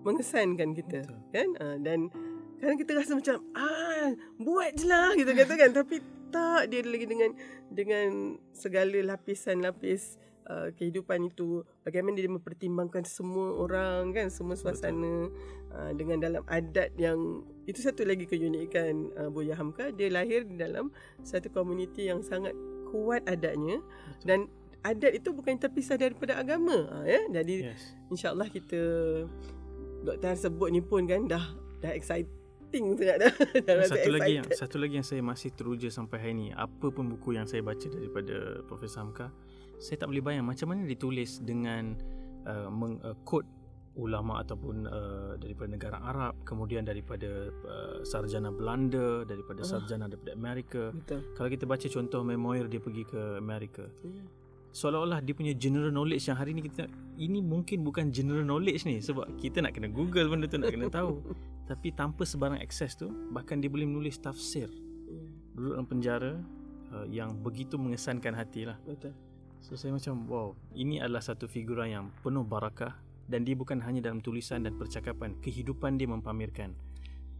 mengesankan 0.04 0.76
kita 0.76 1.08
Betul. 1.08 1.20
kan 1.32 1.50
uh, 1.64 1.78
dan 1.80 2.12
Kadang 2.58 2.78
kita 2.82 2.92
rasa 2.98 3.14
macam 3.14 3.38
ah 3.54 4.10
buat 4.42 4.74
je 4.74 4.90
lah 4.90 5.14
kita 5.14 5.32
kata 5.38 5.54
kan 5.54 5.72
tapi 5.78 6.02
tak 6.34 6.74
dia 6.74 6.82
lagi 6.82 7.06
dengan 7.06 7.32
dengan 7.70 8.10
segala 8.50 8.98
lapisan-lapis 9.14 10.18
uh, 10.50 10.70
kehidupan 10.74 11.28
itu 11.30 11.62
bagaimana 11.84 12.18
dia 12.18 12.32
mempertimbangkan 12.32 13.04
semua 13.04 13.56
orang 13.60 14.12
kan 14.16 14.28
semua 14.32 14.56
suasana 14.56 15.30
uh, 15.76 15.92
dengan 15.94 16.24
dalam 16.24 16.44
adat 16.48 16.96
yang 16.98 17.44
itu 17.68 17.84
satu 17.84 18.08
lagi 18.08 18.26
keunikan 18.26 19.12
uh, 19.20 19.30
Buya 19.30 19.60
Hamka 19.60 19.92
dia 19.92 20.08
lahir 20.10 20.48
di 20.48 20.56
dalam 20.56 20.90
satu 21.22 21.52
komuniti 21.52 22.08
yang 22.08 22.24
sangat 22.24 22.56
kuat 22.88 23.28
adatnya 23.28 23.84
Betul. 23.84 24.26
dan 24.26 24.40
adat 24.88 25.12
itu 25.20 25.36
bukan 25.36 25.60
terpisah 25.60 26.00
daripada 26.00 26.40
agama 26.40 26.88
uh, 26.88 27.04
ya 27.04 27.20
jadi 27.30 27.76
Yes. 27.76 27.84
InsyaAllah 28.08 28.48
kita 28.48 28.80
Doktor 30.08 30.34
sebut 30.38 30.70
ni 30.72 30.80
pun 30.80 31.04
kan 31.10 31.26
dah 31.26 31.44
dah 31.82 31.92
exciting 31.94 32.96
sangat 32.96 33.18
dah. 33.28 33.32
dah 33.68 33.76
satu 33.88 34.10
lagi 34.14 34.32
yang 34.40 34.46
excited. 34.46 34.62
satu 34.62 34.76
lagi 34.80 34.94
yang 35.00 35.08
saya 35.08 35.22
masih 35.24 35.50
teruja 35.56 35.90
sampai 35.90 36.18
hari 36.22 36.34
ni, 36.36 36.48
apa 36.54 36.88
pun 36.92 37.12
buku 37.12 37.36
yang 37.36 37.48
saya 37.50 37.64
baca 37.64 37.88
daripada 37.88 38.62
Profesor 38.68 39.04
Hamka, 39.04 39.32
saya 39.78 40.02
tak 40.02 40.10
boleh 40.10 40.24
bayang 40.26 40.46
macam 40.46 40.74
mana 40.74 40.86
ditulis 40.86 41.42
dengan 41.42 41.94
uh, 42.46 42.70
meng, 42.70 42.98
uh, 43.02 43.16
ulama 43.98 44.46
ataupun 44.46 44.86
uh, 44.86 45.34
daripada 45.42 45.74
negara 45.74 45.98
Arab, 45.98 46.38
kemudian 46.46 46.86
daripada 46.86 47.50
uh, 47.66 47.98
sarjana 48.06 48.54
Belanda, 48.54 49.26
daripada 49.26 49.66
Ah. 49.66 49.70
sarjana 49.74 50.06
daripada 50.06 50.38
Amerika. 50.38 50.94
Betul. 50.94 51.26
Kalau 51.34 51.50
kita 51.50 51.66
baca 51.66 51.88
contoh 51.90 52.22
memoir 52.22 52.70
dia 52.70 52.78
pergi 52.78 53.04
ke 53.10 53.42
Amerika, 53.42 53.90
Ya. 54.06 54.22
seolah-olah 54.78 55.26
dia 55.26 55.34
punya 55.34 55.58
general 55.58 55.90
knowledge 55.90 56.30
yang 56.30 56.38
hari 56.38 56.54
ni 56.54 56.62
kita 56.62 56.86
ini 57.18 57.42
mungkin 57.42 57.82
bukan 57.82 58.14
general 58.14 58.46
knowledge 58.46 58.86
ni 58.86 59.02
sebab 59.02 59.26
kita 59.42 59.66
nak 59.66 59.74
kena 59.74 59.90
google 59.90 60.30
benda 60.30 60.46
tu 60.46 60.62
nak 60.62 60.70
kena 60.70 60.86
tahu 60.94 61.18
tapi 61.72 61.90
tanpa 61.98 62.22
sebarang 62.22 62.62
akses 62.62 62.94
tu 62.94 63.10
bahkan 63.34 63.58
dia 63.58 63.74
boleh 63.74 63.90
menulis 63.90 64.22
tafsir 64.22 64.70
Ya, 65.08 65.24
duduk 65.56 65.72
dalam 65.72 65.88
penjara 65.88 66.32
uh, 66.94 67.08
yang 67.10 67.40
begitu 67.42 67.80
mengesankan 67.80 68.36
hati 68.36 68.68
lah 68.70 68.76
Betul. 68.84 69.16
So 69.62 69.76
saya 69.76 69.94
macam 69.94 70.26
wow 70.30 70.50
ini 70.74 71.02
adalah 71.02 71.22
satu 71.22 71.46
figura 71.50 71.86
yang 71.88 72.14
penuh 72.24 72.46
barakah 72.46 72.96
dan 73.28 73.44
dia 73.44 73.56
bukan 73.60 73.84
hanya 73.84 74.08
dalam 74.08 74.24
tulisan 74.24 74.64
dan 74.64 74.80
percakapan 74.80 75.36
kehidupan 75.44 76.00
dia 76.00 76.08
mempamerkan 76.08 76.76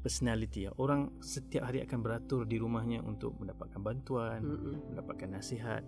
personality 0.04 0.68
orang 0.78 1.10
setiap 1.24 1.68
hari 1.68 1.84
akan 1.84 2.00
beratur 2.04 2.44
di 2.44 2.60
rumahnya 2.60 3.02
untuk 3.04 3.36
mendapatkan 3.40 3.80
bantuan 3.80 4.44
Mm-mm. 4.44 4.94
mendapatkan 4.94 5.30
nasihat 5.32 5.84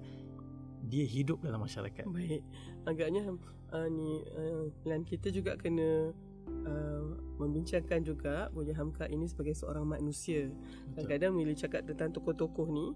dia 0.86 1.04
hidup 1.04 1.44
dalam 1.44 1.60
masyarakat. 1.60 2.08
Baik. 2.08 2.42
Agaknya 2.88 3.36
uh, 3.76 3.88
ni 3.92 4.24
uh, 4.32 4.72
Lan 4.88 5.04
kita 5.04 5.28
juga 5.34 5.60
kena 5.60 6.16
uh, 6.48 7.04
membincangkan 7.42 8.00
juga 8.06 8.48
Buya 8.56 8.76
Hamka 8.80 9.10
ini 9.12 9.28
sebagai 9.28 9.56
seorang 9.58 9.84
manusia. 9.84 10.48
Kadang-kadang 10.96 11.36
bila 11.36 11.54
cakap 11.56 11.84
tentang 11.84 12.16
tokoh-tokoh 12.16 12.68
ni 12.72 12.96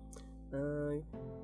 uh, 0.54 0.94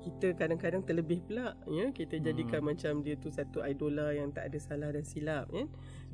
kita 0.00 0.32
kadang-kadang 0.38 0.80
terlebih 0.86 1.20
pula 1.26 1.52
ya 1.68 1.92
kita 1.92 2.16
jadikan 2.22 2.64
hmm. 2.64 2.68
macam 2.72 2.92
dia 3.04 3.14
tu 3.20 3.28
satu 3.28 3.60
idola 3.66 4.14
yang 4.16 4.32
tak 4.32 4.48
ada 4.48 4.58
salah 4.62 4.90
dan 4.94 5.04
silap 5.04 5.50
ya. 5.52 5.66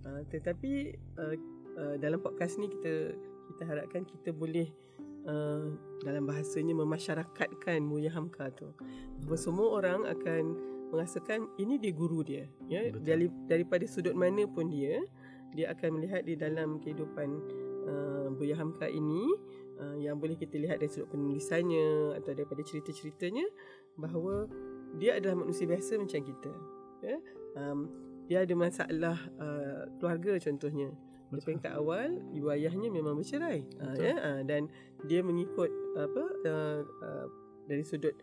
Uh, 0.06 0.22
tetapi 0.30 0.96
uh, 1.18 1.36
uh, 1.78 1.94
dalam 2.00 2.18
podcast 2.18 2.58
ni 2.58 2.66
kita 2.66 3.14
kita 3.54 3.62
harapkan 3.62 4.02
kita 4.02 4.34
boleh 4.34 4.66
uh, 5.28 5.70
dalam 6.02 6.26
bahasanya 6.26 6.74
memasyarakatkan 6.74 7.78
Buya 7.86 8.10
Hamka 8.10 8.50
tu. 8.54 8.74
Bahawa 9.22 9.38
semua 9.38 9.68
orang 9.78 10.00
akan 10.06 10.42
merasakan 10.90 11.50
ini 11.58 11.78
dia 11.78 11.92
guru 11.94 12.22
dia. 12.22 12.46
Ya, 12.70 12.90
dari 12.94 13.30
daripada 13.50 13.86
sudut 13.86 14.14
mana 14.14 14.46
pun 14.46 14.70
dia, 14.70 15.02
dia 15.54 15.74
akan 15.74 16.00
melihat 16.00 16.22
di 16.26 16.34
dalam 16.38 16.78
kehidupan 16.82 17.28
uh, 17.86 18.26
Buya 18.34 18.58
Hamka 18.58 18.86
ini 18.90 19.26
uh, 19.80 19.97
yang 19.97 20.16
boleh 20.16 20.37
kita 20.37 20.56
lihat 20.56 20.80
dari 20.80 20.90
sudut 20.90 21.12
penulisannya 21.12 22.16
atau 22.21 22.33
daripada 22.33 22.62
cerita-ceritanya 22.64 23.47
bahawa 23.97 24.49
dia 24.97 25.16
adalah 25.16 25.40
manusia 25.40 25.64
biasa 25.68 26.00
macam 26.00 26.21
kita. 26.21 26.52
Ya. 27.04 27.18
Um, 27.56 27.88
dia 28.26 28.42
ada 28.42 28.54
masalah 28.59 29.18
uh, 29.38 29.88
keluarga 29.99 30.37
contohnya. 30.42 30.90
Di 31.26 31.42
peringkat 31.42 31.75
awal 31.75 32.23
ibu 32.38 32.47
ayahnya 32.54 32.87
memang 32.87 33.18
bercerai 33.18 33.66
uh, 33.83 33.97
ya 33.99 34.14
uh, 34.14 34.40
dan 34.47 34.71
dia 35.11 35.26
mengikut 35.26 35.75
apa 35.99 36.25
uh, 36.47 36.80
uh, 37.02 37.26
dari 37.66 37.83
sudut 37.83 38.14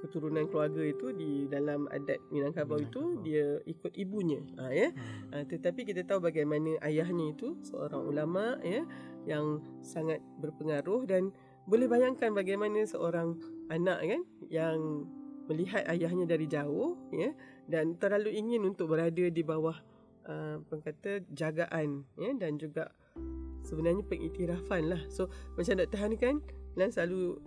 keturunan 0.00 0.48
keluarga 0.48 0.82
itu 0.82 1.12
di 1.12 1.44
dalam 1.46 1.86
adat 1.92 2.18
Minangkabau 2.32 2.80
itu 2.80 3.20
dia 3.20 3.60
ikut 3.68 3.92
ibunya 3.94 4.40
uh, 4.56 4.72
ya 4.72 4.90
hmm. 4.90 5.32
uh, 5.36 5.44
tetapi 5.46 5.84
kita 5.84 6.02
tahu 6.08 6.24
bagaimana 6.24 6.80
ayahnya 6.84 7.36
itu 7.36 7.56
seorang 7.60 8.02
ulama 8.04 8.56
ya 8.64 8.82
yang 9.28 9.60
sangat 9.84 10.24
berpengaruh 10.40 11.04
dan 11.04 11.30
boleh 11.68 11.86
bayangkan 11.86 12.32
bagaimana 12.32 12.82
seorang 12.88 13.36
anak 13.68 14.00
kan 14.02 14.22
yang 14.48 15.06
melihat 15.46 15.84
ayahnya 15.92 16.24
dari 16.24 16.48
jauh 16.48 16.96
ya 17.12 17.30
dan 17.68 17.94
terlalu 18.00 18.32
ingin 18.34 18.64
untuk 18.64 18.90
berada 18.90 19.28
di 19.28 19.42
bawah 19.44 19.76
uh, 20.26 20.56
kata 20.64 21.22
jagaan 21.36 22.08
ya 22.16 22.32
dan 22.40 22.56
juga 22.56 22.90
sebenarnya 23.62 24.02
pengiktirafan 24.08 24.88
lah 24.88 25.02
so 25.12 25.28
macam 25.54 25.76
Dr. 25.78 26.00
Han 26.00 26.14
kan 26.16 26.36
Lan 26.78 26.90
selalu 26.94 27.40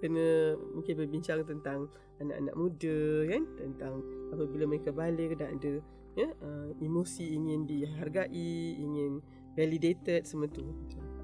kena 0.00 0.56
mungkin 0.74 0.94
berbincang 0.96 1.44
tentang 1.44 1.86
anak-anak 2.20 2.54
muda 2.56 2.98
kan 3.28 3.42
tentang 3.56 3.94
apabila 4.32 4.64
mereka 4.68 4.90
balik 4.92 5.36
dan 5.40 5.56
ada 5.56 5.80
ya 6.18 6.28
uh, 6.42 6.74
emosi 6.82 7.36
ingin 7.36 7.64
dihargai 7.64 8.76
ingin 8.76 9.22
validated 9.54 10.26
semua 10.26 10.50
tu 10.50 10.66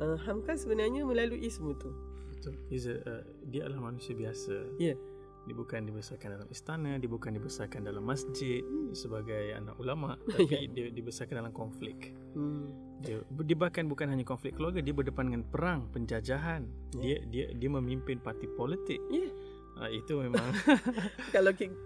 uh, 0.00 0.16
Hamka 0.24 0.54
sebenarnya 0.54 1.02
melalui 1.02 1.48
semua 1.50 1.74
tu 1.76 1.90
betul 2.32 2.54
Iza, 2.70 3.00
uh, 3.04 3.24
dia 3.50 3.66
adalah 3.66 3.92
manusia 3.92 4.14
biasa 4.14 4.76
ya 4.78 4.94
yeah. 4.94 4.98
Dia 5.46 5.54
bukan 5.54 5.86
dibesarkan 5.86 6.28
dalam 6.34 6.48
istana, 6.50 6.98
dia 6.98 7.06
bukan 7.06 7.38
dibesarkan 7.38 7.86
dalam 7.86 8.02
masjid 8.02 8.66
hmm. 8.66 8.90
sebagai 8.98 9.54
anak 9.54 9.78
ulama, 9.78 10.18
tapi 10.34 10.66
dia 10.74 10.90
dibesarkan 10.90 11.38
dalam 11.38 11.54
konflik. 11.54 12.10
Hmm. 12.34 12.66
Dia, 13.04 13.20
dia 13.28 13.56
bahkan 13.56 13.84
bukan 13.84 14.08
hanya 14.08 14.24
konflik 14.24 14.56
keluarga, 14.56 14.80
dia 14.80 14.96
berdepan 14.96 15.28
dengan 15.28 15.44
perang, 15.44 15.88
penjajahan. 15.92 16.64
Yeah. 16.96 17.20
Dia 17.28 17.46
dia 17.52 17.58
dia 17.58 17.68
memimpin 17.68 18.20
parti 18.20 18.48
politik. 18.48 19.00
Yeah. 19.12 19.32
Uh, 19.76 19.92
itu 19.92 20.16
memang 20.16 20.56
kalau 21.36 21.52
kita, 21.52 21.76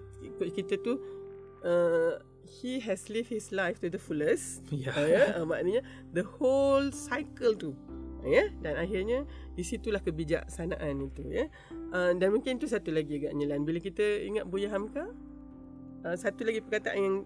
kita 0.55 0.79
tu 0.79 1.02
uh, 1.67 2.23
he 2.47 2.79
has 2.79 3.11
lived 3.11 3.35
his 3.35 3.50
life 3.50 3.83
to 3.83 3.90
the 3.90 3.99
fullest. 3.99 4.62
Yeah. 4.71 4.95
Uh, 4.95 5.07
ya, 5.11 5.23
uh, 5.43 5.47
maknanya 5.47 5.83
the 6.14 6.23
whole 6.23 6.95
cycle 6.95 7.59
tu 7.59 7.75
ya 8.25 8.52
dan 8.61 8.76
akhirnya 8.76 9.25
di 9.57 9.64
situlah 9.64 10.00
kebijaksanaan 10.05 11.09
itu 11.09 11.25
ya 11.29 11.49
uh, 11.93 12.12
dan 12.17 12.29
mungkin 12.37 12.61
itu 12.61 12.69
satu 12.69 12.93
lagi 12.93 13.17
agaknya 13.17 13.49
lan 13.49 13.64
bila 13.64 13.81
kita 13.81 14.05
ingat 14.29 14.45
Buya 14.45 14.69
Hamka 14.73 15.09
uh, 16.05 16.17
satu 16.17 16.45
lagi 16.45 16.61
perkataan 16.61 17.00
yang 17.00 17.17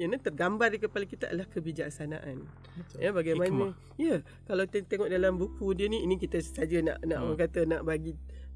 yang 0.00 0.16
tergambar 0.16 0.72
di 0.72 0.78
kepala 0.80 1.04
kita 1.04 1.28
adalah 1.28 1.48
kebijaksanaan 1.48 2.48
Betul. 2.48 2.98
ya 2.98 3.10
bagaimana 3.12 3.48
Hikmah. 3.48 3.72
ya 4.00 4.16
kalau 4.48 4.64
tengok 4.64 5.08
dalam 5.08 5.36
buku 5.36 5.66
dia 5.76 5.86
ni 5.92 6.02
ini 6.04 6.16
kita 6.16 6.40
saja 6.40 6.80
nak 6.80 6.98
nak 7.04 7.18
hmm. 7.20 7.26
orang 7.28 7.38
kata 7.38 7.60
nak 7.68 7.82
bagi 7.84 8.12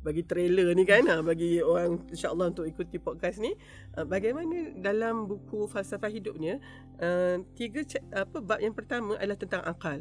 bagi 0.07 0.23
trailer 0.23 0.71
ni 0.79 0.87
kan 0.87 1.03
ha, 1.11 1.19
bagi 1.19 1.59
orang 1.59 1.99
insyaallah 2.15 2.55
untuk 2.55 2.63
ikuti 2.71 3.03
podcast 3.03 3.43
ni 3.43 3.59
uh, 3.99 4.07
bagaimana 4.07 4.71
dalam 4.79 5.27
buku 5.27 5.67
falsafah 5.67 6.07
hidupnya 6.07 6.63
uh, 7.03 7.43
tiga 7.59 7.83
apa 8.15 8.39
bab 8.39 8.63
yang 8.63 8.71
pertama 8.71 9.19
adalah 9.19 9.35
tentang 9.35 9.67
akal 9.67 9.99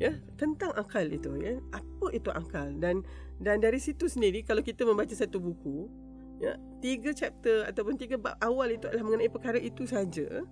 ya 0.00 0.16
tentang 0.40 0.72
akal 0.72 1.04
itu 1.04 1.36
ya 1.36 1.60
apa 1.68 2.06
itu 2.16 2.32
akal 2.32 2.72
dan 2.80 3.04
dan 3.36 3.60
dari 3.60 3.76
situ 3.76 4.08
sendiri 4.08 4.40
kalau 4.40 4.64
kita 4.64 4.88
membaca 4.88 5.12
satu 5.12 5.36
buku 5.36 5.88
ya 6.36 6.58
tiga 6.84 7.10
chapter 7.16 7.64
ataupun 7.66 7.96
tiga 7.96 8.20
bab 8.20 8.36
awal 8.44 8.68
itu 8.68 8.86
adalah 8.88 9.04
mengenai 9.04 9.30
perkara 9.32 9.58
itu 9.60 9.88
saja. 9.88 10.44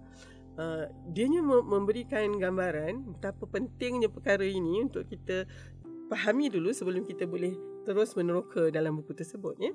Uh, 0.55 0.87
dianya 1.11 1.43
memberikan 1.43 2.39
gambaran 2.39 3.19
betapa 3.19 3.43
pentingnya 3.51 4.07
perkara 4.07 4.47
ini 4.47 4.87
untuk 4.87 5.03
kita 5.11 5.51
fahami 6.07 6.47
dulu 6.47 6.71
sebelum 6.71 7.03
kita 7.03 7.27
boleh 7.27 7.59
terus 7.83 8.15
meneroka 8.15 8.71
dalam 8.71 9.03
buku 9.03 9.19
tersebut 9.19 9.59
ya. 9.59 9.75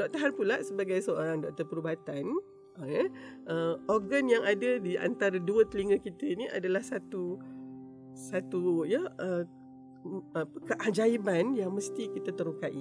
Dr. 0.00 0.18
Har 0.18 0.32
pula 0.32 0.64
sebagai 0.64 0.96
seorang 1.04 1.44
doktor 1.44 1.68
perubatan 1.68 2.24
uh, 2.80 2.88
ya 2.88 3.04
uh, 3.50 3.74
organ 3.90 4.30
yang 4.30 4.42
ada 4.48 4.78
di 4.80 4.96
antara 4.96 5.36
dua 5.36 5.66
telinga 5.66 5.98
kita 6.00 6.24
ini 6.24 6.46
adalah 6.50 6.82
satu 6.82 7.38
satu 8.14 8.88
ya 8.88 9.02
uh, 9.22 9.44
apa 10.34 10.56
keajaiban 10.74 11.58
yang 11.58 11.74
mesti 11.74 12.10
kita 12.10 12.32
terukai 12.34 12.80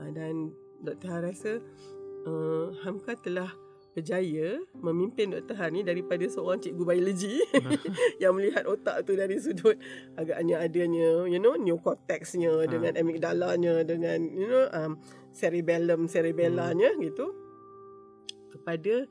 uh, 0.00 0.10
dan 0.12 0.52
Dr. 0.82 1.08
Han 1.10 1.22
rasa 1.26 1.52
uh, 2.26 2.70
Hamka 2.86 3.18
telah 3.18 3.50
berjaya 3.96 4.62
memimpin 4.78 5.34
Dr. 5.34 5.58
Han 5.58 5.74
ni 5.74 5.82
daripada 5.82 6.22
seorang 6.30 6.62
cikgu 6.62 6.82
biologi 6.86 7.42
yang 8.22 8.38
melihat 8.38 8.62
otak 8.70 9.02
tu 9.02 9.18
dari 9.18 9.42
sudut 9.42 9.74
agaknya 10.14 10.62
adanya 10.62 11.26
you 11.26 11.42
know 11.42 11.58
neocortexnya 11.58 12.62
ha. 12.62 12.68
dengan 12.70 12.94
amygdalanya 12.94 13.82
dengan 13.82 14.22
you 14.22 14.46
know 14.46 14.70
um, 14.70 15.02
cerebellum 15.34 16.06
cerebellanya 16.06 16.94
hmm. 16.94 17.00
gitu 17.10 17.26
kepada 18.54 19.10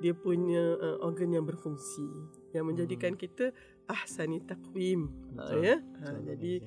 dia 0.00 0.14
punya 0.16 0.78
uh, 0.78 1.02
organ 1.02 1.34
yang 1.34 1.44
berfungsi 1.44 2.06
yang 2.54 2.70
menjadikan 2.70 3.18
hmm. 3.18 3.20
kita 3.20 3.46
ahsani 3.90 4.38
takwim. 4.46 5.10
Ha, 5.34 5.42
ya. 5.58 5.76
Ha, 5.82 6.22
jadi 6.22 6.62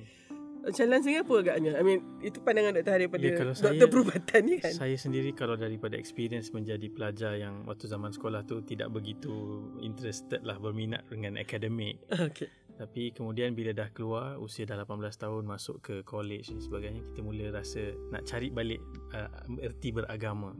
Jalan 0.72 1.04
sini 1.04 1.20
apa 1.20 1.34
agaknya? 1.36 1.76
I 1.76 1.82
mean, 1.84 2.00
itu 2.24 2.40
pandangan 2.40 2.80
doktor 2.80 2.96
daripada 2.96 3.20
ya, 3.20 3.36
doktor 3.36 3.48
saya, 3.52 3.84
perubatan 3.84 4.40
ni 4.48 4.56
kan? 4.62 4.72
Saya 4.72 4.96
sendiri 4.96 5.36
kalau 5.36 5.60
daripada 5.60 6.00
experience 6.00 6.54
menjadi 6.56 6.88
pelajar 6.88 7.36
yang 7.36 7.68
waktu 7.68 7.84
zaman 7.84 8.14
sekolah 8.14 8.48
tu 8.48 8.64
tidak 8.64 8.88
begitu 8.88 9.60
interested 9.84 10.40
lah 10.40 10.56
berminat 10.56 11.04
dengan 11.12 11.36
akademik. 11.36 12.00
Okay. 12.08 12.48
Tapi 12.74 13.14
kemudian 13.14 13.54
bila 13.54 13.70
dah 13.70 13.86
keluar 13.94 14.34
usia 14.42 14.66
dah 14.66 14.82
18 14.82 15.06
tahun 15.14 15.42
masuk 15.46 15.76
ke 15.78 15.94
college 16.02 16.50
dan 16.50 16.58
sebagainya 16.58 17.06
kita 17.12 17.20
mula 17.22 17.54
rasa 17.54 17.94
nak 18.10 18.26
cari 18.26 18.50
balik 18.50 18.82
uh, 19.14 19.30
erti 19.62 19.94
beragama. 19.94 20.58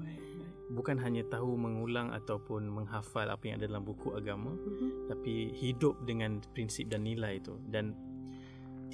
Bukan 0.70 0.96
hanya 1.02 1.26
tahu 1.26 1.58
mengulang 1.58 2.14
ataupun 2.14 2.70
menghafal 2.70 3.28
apa 3.28 3.42
yang 3.44 3.61
ada 3.61 3.68
dalam 3.68 3.84
buku 3.84 4.14
agama 4.16 4.54
mm-hmm. 4.56 5.12
tapi 5.12 5.52
hidup 5.52 5.99
dengan 6.08 6.40
prinsip 6.56 6.88
dan 6.88 7.04
nilai 7.04 7.37
itu 7.37 7.58
dan 7.68 7.92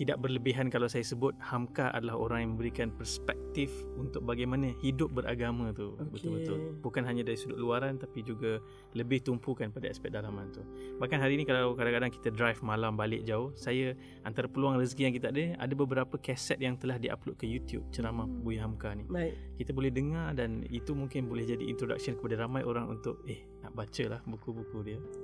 tidak 0.00 0.16
berlebihan 0.16 0.72
kalau 0.72 0.88
saya 0.88 1.04
sebut 1.04 1.36
Hamka 1.44 1.92
adalah 1.92 2.16
orang 2.16 2.38
yang 2.40 2.50
memberikan 2.56 2.88
perspektif 2.88 3.68
untuk 4.00 4.24
bagaimana 4.24 4.72
hidup 4.80 5.12
beragama 5.12 5.76
tu 5.76 5.92
okay. 6.00 6.08
betul-betul 6.08 6.80
bukan 6.80 7.04
hanya 7.04 7.20
dari 7.20 7.36
sudut 7.36 7.60
luaran 7.60 8.00
tapi 8.00 8.24
juga 8.24 8.64
lebih 8.96 9.20
tumpukan 9.20 9.68
pada 9.68 9.92
aspek 9.92 10.08
dalaman 10.08 10.48
tu 10.56 10.64
bahkan 10.96 11.20
hari 11.20 11.36
ini 11.36 11.44
kalau 11.44 11.76
kadang-kadang 11.76 12.08
kita 12.08 12.32
drive 12.32 12.64
malam 12.64 12.96
balik 12.96 13.28
jauh 13.28 13.52
saya 13.52 13.92
antara 14.24 14.48
peluang 14.48 14.80
rezeki 14.80 15.12
yang 15.12 15.14
kita 15.20 15.28
ada 15.36 15.60
ada 15.60 15.74
beberapa 15.76 16.16
kaset 16.16 16.56
yang 16.56 16.80
telah 16.80 16.96
diupload 16.96 17.36
ke 17.36 17.44
YouTube 17.44 17.84
ceramah 17.92 18.24
hmm. 18.24 18.40
Buya 18.40 18.64
Hamka 18.64 18.96
ni 18.96 19.04
Baik. 19.04 19.36
kita 19.60 19.76
boleh 19.76 19.92
dengar 19.92 20.32
dan 20.32 20.64
itu 20.72 20.96
mungkin 20.96 21.28
boleh 21.28 21.44
jadi 21.44 21.60
introduction 21.68 22.16
kepada 22.16 22.40
ramai 22.40 22.64
orang 22.64 22.88
untuk 22.88 23.20
eh 23.28 23.44
nak 23.60 23.76
baca 23.76 24.16
lah 24.16 24.20
buku-buku 24.24 24.80
dia 24.80 24.96
okay. 24.96 25.20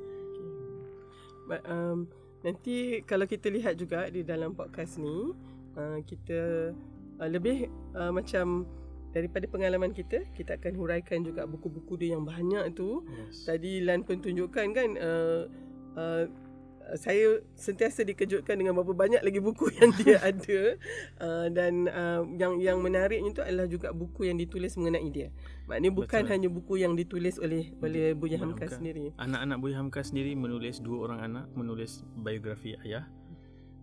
But, 1.46 1.62
um, 1.70 2.10
Nanti 2.46 3.02
kalau 3.02 3.26
kita 3.26 3.50
lihat 3.50 3.74
juga 3.74 4.06
di 4.06 4.22
dalam 4.22 4.54
podcast 4.54 5.02
ni 5.02 5.34
uh, 5.74 5.98
kita 6.06 6.70
uh, 7.18 7.26
lebih 7.26 7.66
uh, 7.98 8.14
macam 8.14 8.62
daripada 9.10 9.50
pengalaman 9.50 9.90
kita 9.90 10.22
kita 10.30 10.54
akan 10.54 10.78
huraikan 10.78 11.26
juga 11.26 11.42
buku-buku 11.42 11.98
dia 11.98 12.14
yang 12.14 12.22
banyak 12.22 12.70
tu. 12.78 13.02
Yes. 13.10 13.50
Tadi 13.50 13.82
Lan 13.82 14.06
pun 14.06 14.22
tunjukkan 14.22 14.66
kan 14.70 14.88
uh, 14.94 15.42
uh, 15.98 16.24
saya 16.94 17.42
sentiasa 17.58 18.06
dikejutkan 18.06 18.54
dengan 18.54 18.78
berapa 18.78 18.94
banyak 18.94 19.22
lagi 19.26 19.42
buku 19.42 19.66
yang 19.82 19.90
dia 19.98 20.22
ada 20.22 20.60
uh, 21.18 21.46
dan 21.50 21.90
uh, 21.90 22.22
yang 22.38 22.62
yang 22.62 22.78
menariknya 22.78 23.34
itu 23.34 23.42
adalah 23.42 23.66
juga 23.66 23.90
buku 23.90 24.30
yang 24.30 24.38
ditulis 24.38 24.78
mengenai 24.78 25.10
dia. 25.10 25.34
Maknanya 25.66 25.90
bukan 25.90 26.22
Betul. 26.22 26.32
hanya 26.32 26.48
buku 26.48 26.74
yang 26.78 26.94
ditulis 26.94 27.42
oleh 27.42 27.74
oleh 27.82 28.14
Buya 28.14 28.38
Hamka 28.38 28.70
sendiri. 28.70 29.10
Anak-anak 29.18 29.58
Buya 29.58 29.76
Hamka 29.82 30.06
sendiri 30.06 30.38
menulis 30.38 30.78
dua 30.78 31.10
orang 31.10 31.20
anak 31.26 31.44
menulis 31.58 32.06
biografi 32.22 32.78
ayah. 32.86 33.10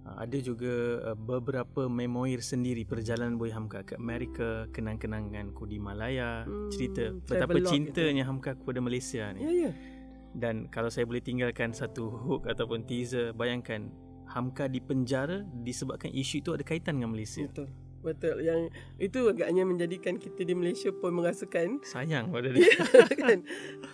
Uh, 0.03 0.24
ada 0.24 0.38
juga 0.39 1.00
uh, 1.12 1.17
beberapa 1.19 1.91
memoir 1.91 2.39
sendiri 2.39 2.88
perjalanan 2.88 3.36
Buya 3.36 3.60
Hamka 3.60 3.83
ke 3.83 4.00
Amerika, 4.00 4.67
kenang-kenangan 4.72 5.51
Kudi 5.51 5.79
Malaya, 5.79 6.48
hmm, 6.48 6.72
cerita 6.72 7.12
betapa 7.24 7.60
cintanya 7.67 8.24
itu. 8.24 8.29
Hamka 8.31 8.51
kepada 8.55 8.79
Malaysia 8.79 9.27
ni. 9.36 9.43
Ya 9.43 9.48
yeah, 9.48 9.51
ya. 9.51 9.63
Yeah. 9.67 9.92
Dan 10.33 10.67
kalau 10.73 10.89
saya 10.89 11.05
boleh 11.05 11.21
tinggalkan 11.21 11.71
satu 11.71 12.09
hook 12.09 12.49
ataupun 12.49 12.85
teaser, 12.89 13.31
bayangkan 13.37 13.93
Hamka 14.33 14.65
di 14.65 14.81
penjara 14.81 15.45
disebabkan 15.61 16.09
isu 16.09 16.41
itu 16.41 16.49
ada 16.57 16.65
kaitan 16.65 16.97
dengan 16.97 17.13
Malaysia. 17.13 17.45
Betul. 17.45 17.69
Betul. 18.03 18.43
Yang 18.43 18.61
itu 18.99 19.19
agaknya 19.31 19.63
menjadikan 19.63 20.19
kita 20.19 20.43
di 20.43 20.51
Malaysia 20.51 20.91
pun 20.91 21.15
merasakan 21.15 21.79
sayang 21.87 22.35
pada 22.35 22.51
dia. 22.55 22.67
kan? 23.15 23.39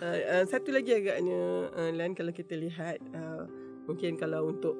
Uh, 0.02 0.18
uh, 0.34 0.44
satu 0.50 0.74
lagi 0.74 0.98
agaknya 0.98 1.70
uh, 1.70 1.90
lain 1.94 2.18
kalau 2.18 2.34
kita 2.34 2.58
lihat 2.58 2.98
uh, 3.14 3.46
mungkin 3.86 4.18
kalau 4.18 4.50
untuk 4.50 4.74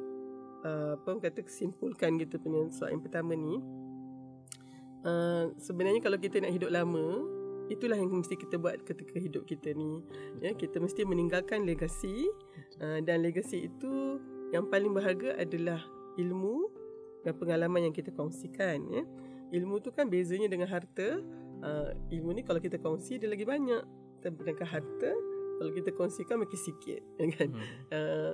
uh, 0.67 0.99
apa 0.99 1.31
kata 1.31 1.47
kesimpulkan 1.47 2.19
kita 2.19 2.43
punya 2.43 2.67
soalan 2.75 2.99
yang 2.99 3.03
pertama 3.07 3.33
ni 3.39 3.55
uh, 5.07 5.45
sebenarnya 5.63 6.03
kalau 6.03 6.19
kita 6.19 6.43
nak 6.43 6.53
hidup 6.53 6.71
lama 6.75 7.23
itulah 7.71 7.95
yang 7.95 8.11
mesti 8.11 8.35
kita 8.35 8.59
buat 8.59 8.83
ketika 8.83 9.17
hidup 9.17 9.47
kita 9.47 9.73
ni. 9.73 10.03
Ya 10.43 10.53
kita 10.53 10.83
mesti 10.83 11.07
meninggalkan 11.07 11.63
legasi 11.63 12.27
uh, 12.83 12.99
dan 13.01 13.23
legasi 13.23 13.71
itu 13.71 14.19
yang 14.51 14.67
paling 14.67 14.91
berharga 14.91 15.39
adalah 15.39 15.79
ilmu 16.19 16.67
dan 17.23 17.39
pengalaman 17.39 17.89
yang 17.89 17.95
kita 17.95 18.11
kongsikan 18.11 18.83
ya. 18.91 19.07
Ilmu 19.55 19.79
tu 19.79 19.95
kan 19.95 20.11
bezanya 20.11 20.51
dengan 20.51 20.67
harta. 20.67 21.23
Uh, 21.61 21.93
ilmu 22.09 22.33
ni 22.35 22.43
kalau 22.43 22.59
kita 22.59 22.77
kongsi 22.83 23.23
dia 23.23 23.31
lagi 23.31 23.47
banyak. 23.47 23.87
Sedangkan 24.21 24.69
harta 24.69 25.11
kalau 25.61 25.73
kita 25.77 25.91
kongsikan 25.95 26.43
makin 26.43 26.61
sikit 26.61 27.01
kan? 27.39 27.49
Hmm. 27.55 27.63
uh, 27.95 28.33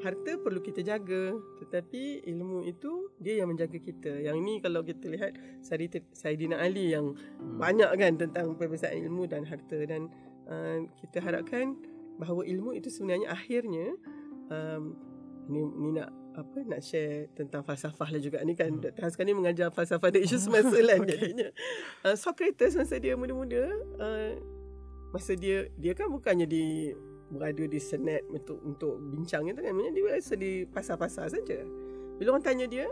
harta 0.00 0.40
perlu 0.40 0.64
kita 0.64 0.80
jaga 0.80 1.36
tetapi 1.60 2.24
ilmu 2.24 2.64
itu 2.64 3.12
dia 3.20 3.44
yang 3.44 3.52
menjaga 3.52 3.76
kita 3.76 4.24
yang 4.24 4.40
ini 4.40 4.58
kalau 4.64 4.80
kita 4.80 5.12
lihat 5.12 5.36
Saidina 6.16 6.56
Ali 6.56 6.96
yang 6.96 7.12
hmm. 7.12 7.60
banyak 7.60 7.90
kan 8.00 8.12
tentang 8.16 8.56
perbezaan 8.56 8.96
ilmu 8.96 9.28
dan 9.28 9.44
harta 9.44 9.76
dan 9.84 10.08
uh, 10.48 10.88
kita 11.04 11.20
harapkan 11.20 11.76
bahawa 12.16 12.48
ilmu 12.48 12.72
itu 12.72 12.88
sebenarnya 12.88 13.28
akhirnya 13.28 13.92
um, 14.48 14.96
ni, 15.52 15.60
ni 15.68 15.88
nak 15.96 16.08
apa 16.30 16.62
nak 16.64 16.80
share 16.80 17.28
tentang 17.36 17.60
falsafah 17.60 18.08
lah 18.08 18.20
juga 18.22 18.40
ni 18.40 18.56
kan 18.56 18.72
hmm. 18.72 18.80
Dr. 18.80 19.02
Haskan 19.04 19.28
ni 19.28 19.36
mengajar 19.36 19.68
falsafah 19.68 20.08
dan 20.08 20.24
isu 20.24 20.40
semasa 20.40 20.80
lah 20.88 20.96
okay. 20.96 21.12
jadinya 21.12 21.48
uh, 22.08 22.16
Socrates 22.16 22.72
masa 22.72 22.96
dia 22.96 23.20
muda-muda 23.20 23.68
uh, 24.00 24.32
masa 25.12 25.36
dia 25.36 25.68
dia 25.76 25.92
kan 25.92 26.08
bukannya 26.08 26.48
di 26.48 26.94
berada 27.30 27.64
di 27.64 27.80
senet 27.80 28.26
untuk 28.28 28.58
untuk 28.66 28.98
bincang 28.98 29.46
itu 29.46 29.62
kan. 29.62 29.72
Dia 29.72 30.02
biasa 30.04 30.32
di 30.34 30.66
pasar-pasar 30.66 31.30
saja. 31.30 31.58
Bila 32.18 32.36
orang 32.36 32.44
tanya 32.44 32.66
dia 32.66 32.90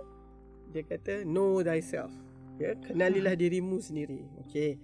dia 0.70 0.82
kata 0.86 1.26
know 1.26 1.60
thyself. 1.60 2.14
Ya 2.58 2.74
kenalilah 2.78 3.34
hmm. 3.34 3.42
dirimu 3.42 3.76
sendiri. 3.82 4.22
Okey. 4.46 4.78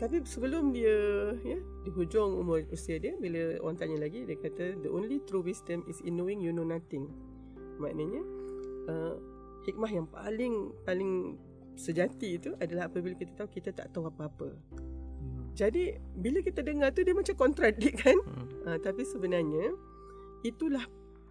Tapi 0.00 0.24
sebelum 0.24 0.72
dia 0.72 0.96
ya 1.44 1.58
di 1.84 1.90
hujung 1.92 2.40
umur 2.40 2.64
usia 2.72 2.96
dia 2.96 3.14
bila 3.20 3.60
orang 3.60 3.76
tanya 3.76 3.96
lagi 4.00 4.24
dia 4.24 4.36
kata 4.36 4.80
the 4.80 4.88
only 4.88 5.20
true 5.28 5.44
wisdom 5.44 5.84
is 5.86 6.00
in 6.02 6.16
knowing 6.16 6.40
you 6.42 6.50
know 6.50 6.64
nothing. 6.64 7.06
Maknanya 7.80 8.22
uh, 8.88 9.14
hikmah 9.68 9.90
yang 9.92 10.06
paling 10.08 10.72
paling 10.88 11.36
sejati 11.76 12.36
itu 12.36 12.52
adalah 12.60 12.88
apabila 12.88 13.16
kita 13.16 13.32
tahu 13.36 13.48
kita 13.48 13.70
tak 13.72 13.88
tahu 13.92 14.08
apa-apa 14.08 14.52
jadi 15.54 15.98
bila 16.14 16.40
kita 16.40 16.62
dengar 16.62 16.94
tu 16.94 17.02
dia 17.02 17.14
macam 17.14 17.34
kontradik 17.36 18.00
kan? 18.00 18.16
Hmm. 18.16 18.46
Uh, 18.66 18.78
tapi 18.80 19.02
sebenarnya 19.04 19.74
itulah 20.46 20.84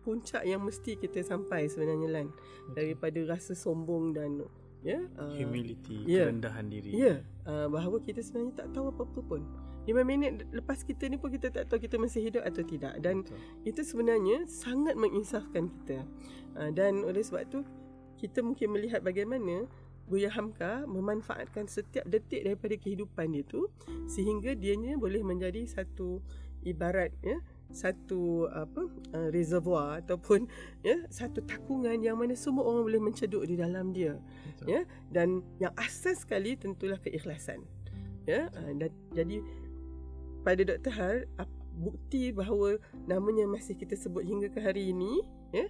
puncak 0.03 0.41
yang 0.47 0.63
mesti 0.63 0.95
kita 0.97 1.21
sampai 1.21 1.67
sebenarnya 1.67 2.07
lan 2.09 2.27
daripada 2.73 3.19
rasa 3.27 3.53
sombong 3.53 4.15
dan 4.15 4.41
ya 4.79 4.95
yeah, 4.95 5.03
uh, 5.19 5.35
humility 5.35 6.07
yeah, 6.07 6.31
kerendahan 6.31 6.65
diri. 6.71 6.89
Ya. 6.95 6.97
Yeah, 6.97 7.17
uh, 7.45 7.67
bahawa 7.67 7.99
kita 8.01 8.23
sebenarnya 8.23 8.65
tak 8.65 8.67
tahu 8.73 8.89
apa-apa 8.95 9.19
pun. 9.21 9.41
5 9.89 9.95
minit 10.05 10.45
lepas 10.53 10.85
kita 10.85 11.09
ni 11.09 11.17
pun 11.17 11.33
kita 11.33 11.49
tak 11.49 11.65
tahu 11.65 11.81
kita 11.81 11.97
masih 11.97 12.21
hidup 12.21 12.45
atau 12.45 12.61
tidak 12.61 12.93
dan 13.01 13.25
Betul. 13.25 13.41
itu 13.65 13.81
sebenarnya 13.81 14.45
sangat 14.45 14.93
menginsafkan 14.93 15.65
kita. 15.67 16.05
Uh, 16.55 16.69
dan 16.71 17.01
oleh 17.01 17.21
sebab 17.25 17.45
tu 17.49 17.59
kita 18.19 18.43
mungkin 18.43 18.75
melihat 18.75 18.99
bagaimana 19.01 19.65
Buya 20.09 20.33
Hamka 20.33 20.89
memanfaatkan 20.89 21.69
setiap 21.69 22.03
detik 22.09 22.41
daripada 22.41 22.73
kehidupan 22.73 23.29
dia 23.29 23.45
tu 23.45 23.69
sehingga 24.09 24.57
dianya 24.57 24.97
boleh 24.97 25.21
menjadi 25.21 25.69
satu 25.69 26.19
ibarat 26.65 27.13
ya 27.21 27.37
satu 27.69 28.49
apa 28.49 28.89
uh, 29.13 29.29
reservoir 29.29 30.01
ataupun 30.01 30.49
ya 30.81 31.05
satu 31.13 31.45
takungan 31.45 32.01
yang 32.01 32.17
mana 32.17 32.33
semua 32.33 32.65
orang 32.65 32.89
boleh 32.89 33.01
menceduk 33.01 33.45
di 33.45 33.55
dalam 33.61 33.93
dia 33.93 34.17
Betul. 34.49 34.65
ya. 34.65 34.81
Dan 35.13 35.45
yang 35.61 35.73
asas 35.77 36.25
sekali 36.25 36.57
tentulah 36.57 36.97
keikhlasan 36.97 37.61
ya. 38.25 38.49
Uh, 38.57 38.73
dan 38.73 38.91
jadi 39.13 39.45
pada 40.41 40.61
Dr 40.65 40.93
Har 40.97 41.17
bukti 41.77 42.33
bahawa 42.33 42.81
namanya 43.05 43.45
masih 43.45 43.77
kita 43.77 43.93
sebut 43.93 44.25
hingga 44.25 44.49
ke 44.49 44.59
hari 44.59 44.89
ini 44.89 45.21
ya 45.53 45.69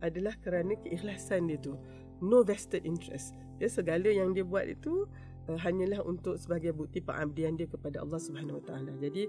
adalah 0.00 0.38
kerana 0.38 0.78
keikhlasan 0.78 1.50
dia 1.50 1.58
tu. 1.58 1.74
No 2.22 2.46
vested 2.46 2.86
interest 2.86 3.34
ya 3.60 3.68
segala 3.68 4.08
yang 4.08 4.32
dia 4.32 4.42
buat 4.42 4.64
itu 4.64 5.04
uh, 5.46 5.58
hanyalah 5.60 6.00
untuk 6.02 6.40
sebagai 6.40 6.72
bukti 6.72 7.04
pengabdian 7.04 7.54
dia 7.60 7.68
kepada 7.68 8.00
Allah 8.00 8.18
Subhanahu 8.18 8.58
Wa 8.62 8.64
Taala. 8.74 8.92
Jadi 8.98 9.28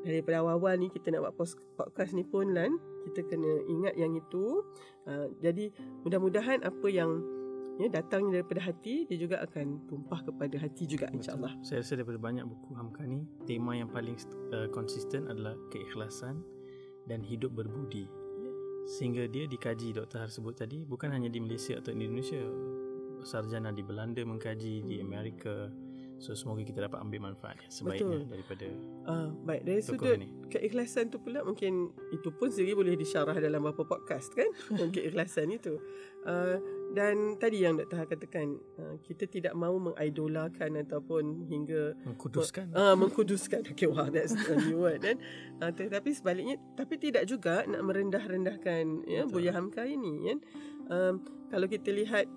daripada 0.00 0.40
awal-awal 0.40 0.80
ni 0.80 0.88
kita 0.88 1.12
nak 1.12 1.28
buat 1.28 1.52
podcast 1.76 2.16
ni 2.16 2.24
pun 2.24 2.56
lan 2.56 2.80
kita 3.10 3.28
kena 3.28 3.52
ingat 3.68 3.94
yang 4.00 4.16
itu. 4.16 4.64
Uh, 5.04 5.28
jadi 5.44 5.72
mudah-mudahan 6.04 6.64
apa 6.64 6.88
yang 6.88 7.20
ya 7.80 7.88
datangnya 7.88 8.40
daripada 8.40 8.60
hati 8.68 9.08
dia 9.08 9.16
juga 9.16 9.40
akan 9.40 9.88
tumpah 9.88 10.20
kepada 10.20 10.56
hati 10.60 10.84
juga 10.84 11.08
insya-Allah. 11.12 11.56
Saya 11.64 11.80
rasa 11.80 11.96
daripada 11.96 12.20
banyak 12.20 12.44
buku 12.44 12.76
Hamka 12.76 13.04
ni 13.08 13.24
tema 13.48 13.72
yang 13.72 13.88
paling 13.88 14.16
uh, 14.52 14.68
konsisten 14.72 15.28
adalah 15.28 15.56
keikhlasan 15.72 16.44
dan 17.08 17.24
hidup 17.24 17.56
berbudi. 17.56 18.04
Ya. 18.36 18.52
Sehingga 18.84 19.24
dia 19.32 19.48
dikaji 19.48 19.96
Dr. 19.96 20.28
Har 20.28 20.30
sebut 20.32 20.52
tadi 20.52 20.84
bukan 20.84 21.08
hanya 21.08 21.32
di 21.32 21.40
Malaysia 21.40 21.80
atau 21.80 21.96
di 21.96 22.04
Indonesia 22.04 22.44
sarjana 23.24 23.70
di 23.74 23.82
Belanda 23.84 24.22
mengkaji 24.24 24.84
di 24.84 24.96
Amerika. 25.00 25.68
So 26.20 26.36
semoga 26.36 26.60
kita 26.60 26.84
dapat 26.84 27.00
ambil 27.00 27.32
manfaat 27.32 27.64
sebaiknya 27.72 28.20
Betul. 28.20 28.28
daripada 28.28 28.66
uh, 29.08 29.28
baik. 29.40 29.62
Dari 29.64 29.80
sudut 29.80 30.20
ini. 30.20 30.28
keikhlasan 30.52 31.08
tu 31.08 31.16
pula 31.16 31.40
mungkin 31.40 31.96
itu 32.12 32.28
pun 32.28 32.52
sendiri 32.52 32.76
boleh 32.76 32.92
disyarah 32.92 33.40
dalam 33.40 33.64
beberapa 33.64 33.96
podcast 33.96 34.36
kan? 34.36 34.52
Keikhlasan 34.94 35.48
itu. 35.48 35.80
Uh, 36.28 36.60
dan 36.92 37.40
tadi 37.40 37.64
yang 37.64 37.80
Dr. 37.80 37.96
Ha 37.96 38.04
katakan 38.04 38.60
uh, 38.76 39.00
kita 39.00 39.24
tidak 39.32 39.56
mahu 39.56 39.80
mengidolakan 39.88 40.84
ataupun 40.84 41.48
hingga 41.48 41.96
mengkuduskan. 42.04 42.68
uh, 42.76 42.92
mengkuduskan. 43.00 43.64
Okay 43.72 43.88
wah 43.88 44.12
that's 44.12 44.36
a 44.36 44.54
new 44.60 44.84
word 44.84 45.00
kan? 45.00 45.16
Uh, 45.56 45.72
tetapi 45.72 46.12
sebaliknya 46.12 46.60
tapi 46.76 47.00
tidak 47.00 47.24
juga 47.24 47.64
nak 47.64 47.80
merendah-rendahkan 47.80 49.08
ya 49.08 49.24
Buya 49.24 49.56
Hamka 49.56 49.88
ini 49.88 50.28
kan? 50.28 50.38
Um, 50.92 51.14
kalau 51.48 51.64
kita 51.64 51.96
lihat 51.96 52.28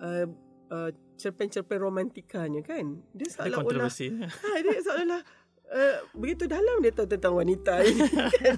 uh, 0.00 0.26
uh, 0.70 0.90
cerpen-cerpen 1.14 1.78
romantikanya 1.78 2.60
kan 2.64 3.02
dia 3.14 3.28
seolah-olah 3.30 3.90
ha, 3.90 4.50
dia 4.62 4.78
seolah-olah 4.82 5.22
uh, 5.70 5.96
begitu 6.18 6.50
dalam 6.50 6.82
dia 6.82 6.92
tahu 6.94 7.06
tentang 7.06 7.34
wanita 7.38 7.84
ini 7.86 8.08
kan? 8.40 8.56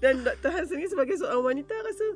dan 0.00 0.24
Dr. 0.24 0.50
Hans 0.52 0.72
ni 0.72 0.88
sebagai 0.88 1.20
seorang 1.20 1.56
wanita 1.56 1.74
rasa 1.74 2.06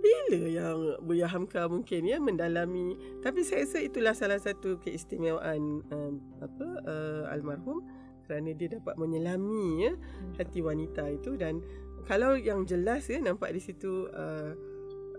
bila 0.00 0.48
yang 0.48 0.96
Buya 1.04 1.28
Hamka 1.28 1.68
mungkin 1.68 2.08
ya 2.08 2.16
mendalami 2.16 2.96
tapi 3.20 3.44
saya 3.44 3.68
rasa 3.68 3.78
itulah 3.84 4.16
salah 4.16 4.40
satu 4.40 4.80
keistimewaan 4.80 5.84
um, 5.92 6.12
apa 6.40 6.68
uh, 6.88 7.22
almarhum 7.32 7.84
kerana 8.24 8.56
dia 8.56 8.80
dapat 8.80 8.96
menyelami 8.96 9.90
ya 9.90 9.92
hati 10.40 10.64
wanita 10.64 11.04
itu 11.12 11.36
dan 11.36 11.60
kalau 12.08 12.32
yang 12.32 12.64
jelas 12.64 13.12
ya 13.12 13.20
nampak 13.20 13.52
di 13.52 13.60
situ 13.60 14.08
uh, 14.08 14.56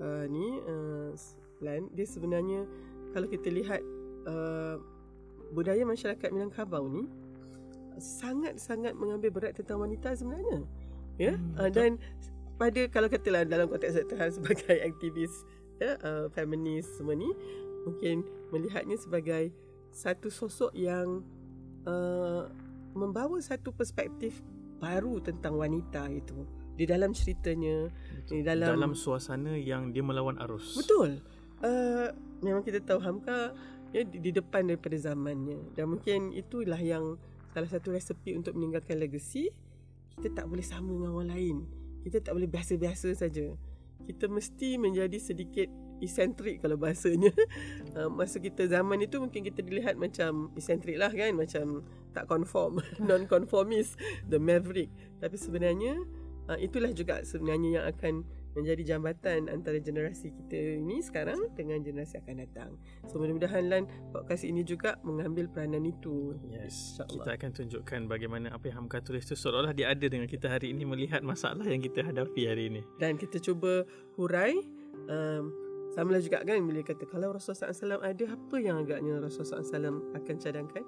uh, 0.02 0.26
ni 0.26 0.58
uh, 0.66 1.14
Lan 1.62 1.88
dia 1.94 2.10
sebenarnya 2.10 2.66
kalau 3.12 3.28
kita 3.28 3.48
lihat 3.52 3.82
uh, 4.28 4.80
budaya 5.52 5.84
masyarakat 5.84 6.30
Minangkabau 6.32 6.88
ni 6.88 7.08
sangat-sangat 8.00 8.96
mengambil 8.96 9.30
berat 9.30 9.54
tentang 9.60 9.84
wanita 9.84 10.16
sebenarnya. 10.16 10.64
Ya? 11.20 11.36
Hmm, 11.36 11.60
uh, 11.60 11.70
dan 11.70 12.00
pada 12.56 12.88
kalau 12.88 13.12
katalah 13.12 13.44
dalam 13.44 13.68
konteks 13.68 14.00
saya 14.00 14.32
sebagai 14.32 14.78
aktivis 14.90 15.34
ya 15.82 15.98
uh, 16.06 16.30
feminis 16.30 16.86
semua 16.94 17.18
ni 17.18 17.26
mungkin 17.90 18.22
melihatnya 18.54 18.94
sebagai 19.02 19.50
satu 19.90 20.30
sosok 20.30 20.72
yang 20.78 21.26
uh, 21.90 22.48
membawa 22.94 23.42
satu 23.42 23.74
perspektif 23.74 24.40
baru 24.80 25.22
tentang 25.22 25.58
wanita 25.60 26.10
itu. 26.10 26.48
Di 26.72 26.90
dalam 26.90 27.14
ceritanya, 27.14 27.92
di 28.26 28.42
dalam, 28.42 28.74
dalam 28.74 28.94
suasana 28.98 29.54
yang 29.60 29.94
dia 29.94 30.02
melawan 30.02 30.40
arus. 30.42 30.80
Betul. 30.80 31.22
Uh, 31.62 32.10
memang 32.42 32.66
kita 32.66 32.82
tahu 32.82 32.98
Hamka 33.02 33.54
ya, 33.94 34.02
di, 34.04 34.18
di 34.18 34.32
depan 34.34 34.66
daripada 34.66 34.98
zamannya. 34.98 35.78
Dan 35.78 35.96
mungkin 35.96 36.34
itulah 36.34 36.80
yang 36.80 37.16
salah 37.54 37.70
satu 37.70 37.94
resepi 37.94 38.36
untuk 38.36 38.58
meninggalkan 38.58 38.98
legacy. 38.98 39.52
Kita 40.18 40.44
tak 40.44 40.46
boleh 40.50 40.66
sama 40.66 40.92
dengan 40.92 41.14
orang 41.16 41.32
lain. 41.32 41.58
Kita 42.02 42.20
tak 42.20 42.34
boleh 42.34 42.50
biasa-biasa 42.50 43.14
saja. 43.14 43.54
Kita 44.02 44.26
mesti 44.26 44.82
menjadi 44.82 45.18
sedikit 45.22 45.70
eccentric 46.02 46.66
kalau 46.66 46.76
bahasanya. 46.82 47.30
Uh, 47.94 48.10
masa 48.18 48.42
kita 48.42 48.66
zaman 48.66 49.06
itu 49.06 49.22
mungkin 49.22 49.46
kita 49.46 49.62
dilihat 49.62 49.96
macam 50.02 50.50
eccentric 50.58 50.98
lah 50.98 51.14
kan. 51.14 51.38
Macam 51.38 51.86
tak 52.12 52.26
conform. 52.26 52.82
Non-conformist. 53.08 54.02
The 54.26 54.42
maverick. 54.42 54.90
Tapi 55.22 55.38
sebenarnya 55.38 56.02
uh, 56.50 56.58
itulah 56.58 56.90
juga 56.92 57.22
sebenarnya 57.22 57.70
yang 57.82 57.86
akan 57.86 58.14
menjadi 58.54 58.96
jambatan 58.96 59.48
antara 59.48 59.80
generasi 59.80 60.32
kita 60.36 60.82
ini 60.82 61.00
sekarang 61.00 61.52
dengan 61.56 61.80
generasi 61.84 62.20
akan 62.20 62.36
datang. 62.44 62.72
So 63.08 63.18
mudah-mudahan 63.18 63.68
Lan 63.72 63.84
podcast 64.12 64.44
ini 64.44 64.66
juga 64.68 65.00
mengambil 65.06 65.48
peranan 65.48 65.88
itu. 65.88 66.36
Yes. 66.52 67.00
Kita 67.00 67.38
akan 67.38 67.50
tunjukkan 67.56 68.00
bagaimana 68.12 68.52
apa 68.52 68.68
yang 68.68 68.86
Hamka 68.86 69.00
tulis 69.00 69.24
itu 69.24 69.36
seolah-olah 69.38 69.76
dia 69.76 69.92
ada 69.92 70.06
dengan 70.08 70.28
kita 70.28 70.52
hari 70.52 70.76
ini 70.76 70.84
melihat 70.84 71.24
masalah 71.24 71.64
yang 71.64 71.80
kita 71.80 72.04
hadapi 72.04 72.42
hari 72.48 72.68
ini. 72.68 72.82
Dan 73.00 73.16
kita 73.16 73.40
cuba 73.40 73.88
hurai 74.20 74.60
um, 75.08 75.52
sama 75.92 76.16
lah 76.16 76.24
juga 76.24 76.40
kan 76.48 76.64
bila 76.64 76.80
kata 76.88 77.04
kalau 77.04 77.36
Rasulullah 77.36 77.76
SAW 77.76 78.00
ada 78.00 78.26
apa 78.32 78.56
yang 78.64 78.80
agaknya 78.80 79.20
Rasulullah 79.20 79.60
SAW 79.60 80.16
akan 80.16 80.36
cadangkan 80.40 80.84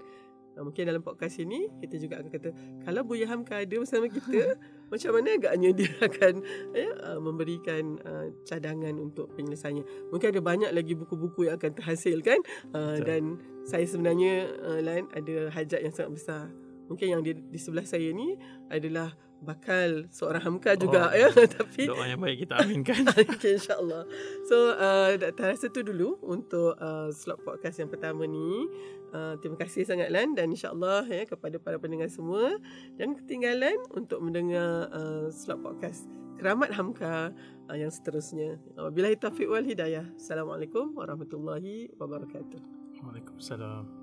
mungkin 0.61 0.85
dalam 0.85 1.01
podcast 1.01 1.41
ini 1.41 1.65
kita 1.81 1.97
juga 1.97 2.21
akan 2.21 2.29
kata 2.29 2.49
kalau 2.85 3.01
Buya 3.01 3.25
Hamka 3.25 3.65
ada 3.65 3.75
bersama 3.79 4.05
kita 4.05 4.57
macam 4.93 5.11
mana 5.17 5.29
agaknya 5.33 5.69
dia 5.73 5.89
akan 6.05 6.33
ya, 6.77 6.89
uh, 7.09 7.19
memberikan 7.19 7.97
uh, 8.05 8.29
cadangan 8.45 8.93
untuk 9.01 9.33
penyelesaiannya. 9.33 10.13
Mungkin 10.13 10.27
ada 10.29 10.41
banyak 10.45 10.69
lagi 10.69 10.93
buku-buku 10.93 11.49
yang 11.49 11.57
akan 11.57 11.73
terhasil 11.73 12.21
kan? 12.21 12.37
Uh, 12.77 13.01
dan 13.01 13.41
saya 13.65 13.89
sebenarnya 13.89 14.53
uh, 14.61 14.79
lain 14.85 15.09
ada 15.17 15.49
hajat 15.49 15.81
yang 15.81 15.93
sangat 15.93 16.11
besar. 16.13 16.45
Mungkin 16.93 17.07
yang 17.09 17.21
di, 17.25 17.33
di 17.33 17.57
sebelah 17.57 17.87
saya 17.89 18.13
ni 18.13 18.37
adalah 18.69 19.17
bakal 19.43 20.07
seorang 20.07 20.41
hamka 20.41 20.77
juga 20.79 21.11
oh, 21.11 21.17
ya. 21.17 21.27
Tapi 21.59 21.89
doa 21.89 22.07
yang 22.07 22.21
baik 22.23 22.47
kita 22.47 22.63
aminkan. 22.63 23.03
Okay, 23.35 23.59
insyaallah. 23.59 24.07
So 24.47 24.77
uh, 24.77 25.17
tak 25.19 25.43
rasa 25.43 25.67
tu 25.67 25.83
dulu 25.83 26.21
untuk 26.23 26.79
uh, 26.79 27.11
slot 27.11 27.43
podcast 27.43 27.83
yang 27.83 27.91
pertama 27.91 28.23
ni 28.23 28.71
uh, 29.13 29.37
terima 29.39 29.55
kasih 29.61 29.85
sangat 29.85 30.09
Lan 30.09 30.33
dan 30.33 30.51
insyaallah 30.51 31.05
ya 31.07 31.23
kepada 31.29 31.61
para 31.61 31.77
pendengar 31.77 32.09
semua. 32.09 32.57
Jangan 32.97 33.15
ketinggalan 33.23 33.77
untuk 33.93 34.19
mendengar 34.19 34.89
uh, 34.89 35.29
slot 35.29 35.61
podcast 35.61 36.09
keramat 36.41 36.75
hamka 36.75 37.31
uh, 37.71 37.77
yang 37.77 37.93
seterusnya. 37.93 38.59
Wabillahi 38.75 39.15
taufiq 39.15 39.47
wal 39.47 39.63
hidayah. 39.63 40.03
Assalamualaikum 40.19 40.91
warahmatullahi 40.97 41.93
wabarakatuh. 41.95 42.59
Waalaikumsalam 42.99 44.02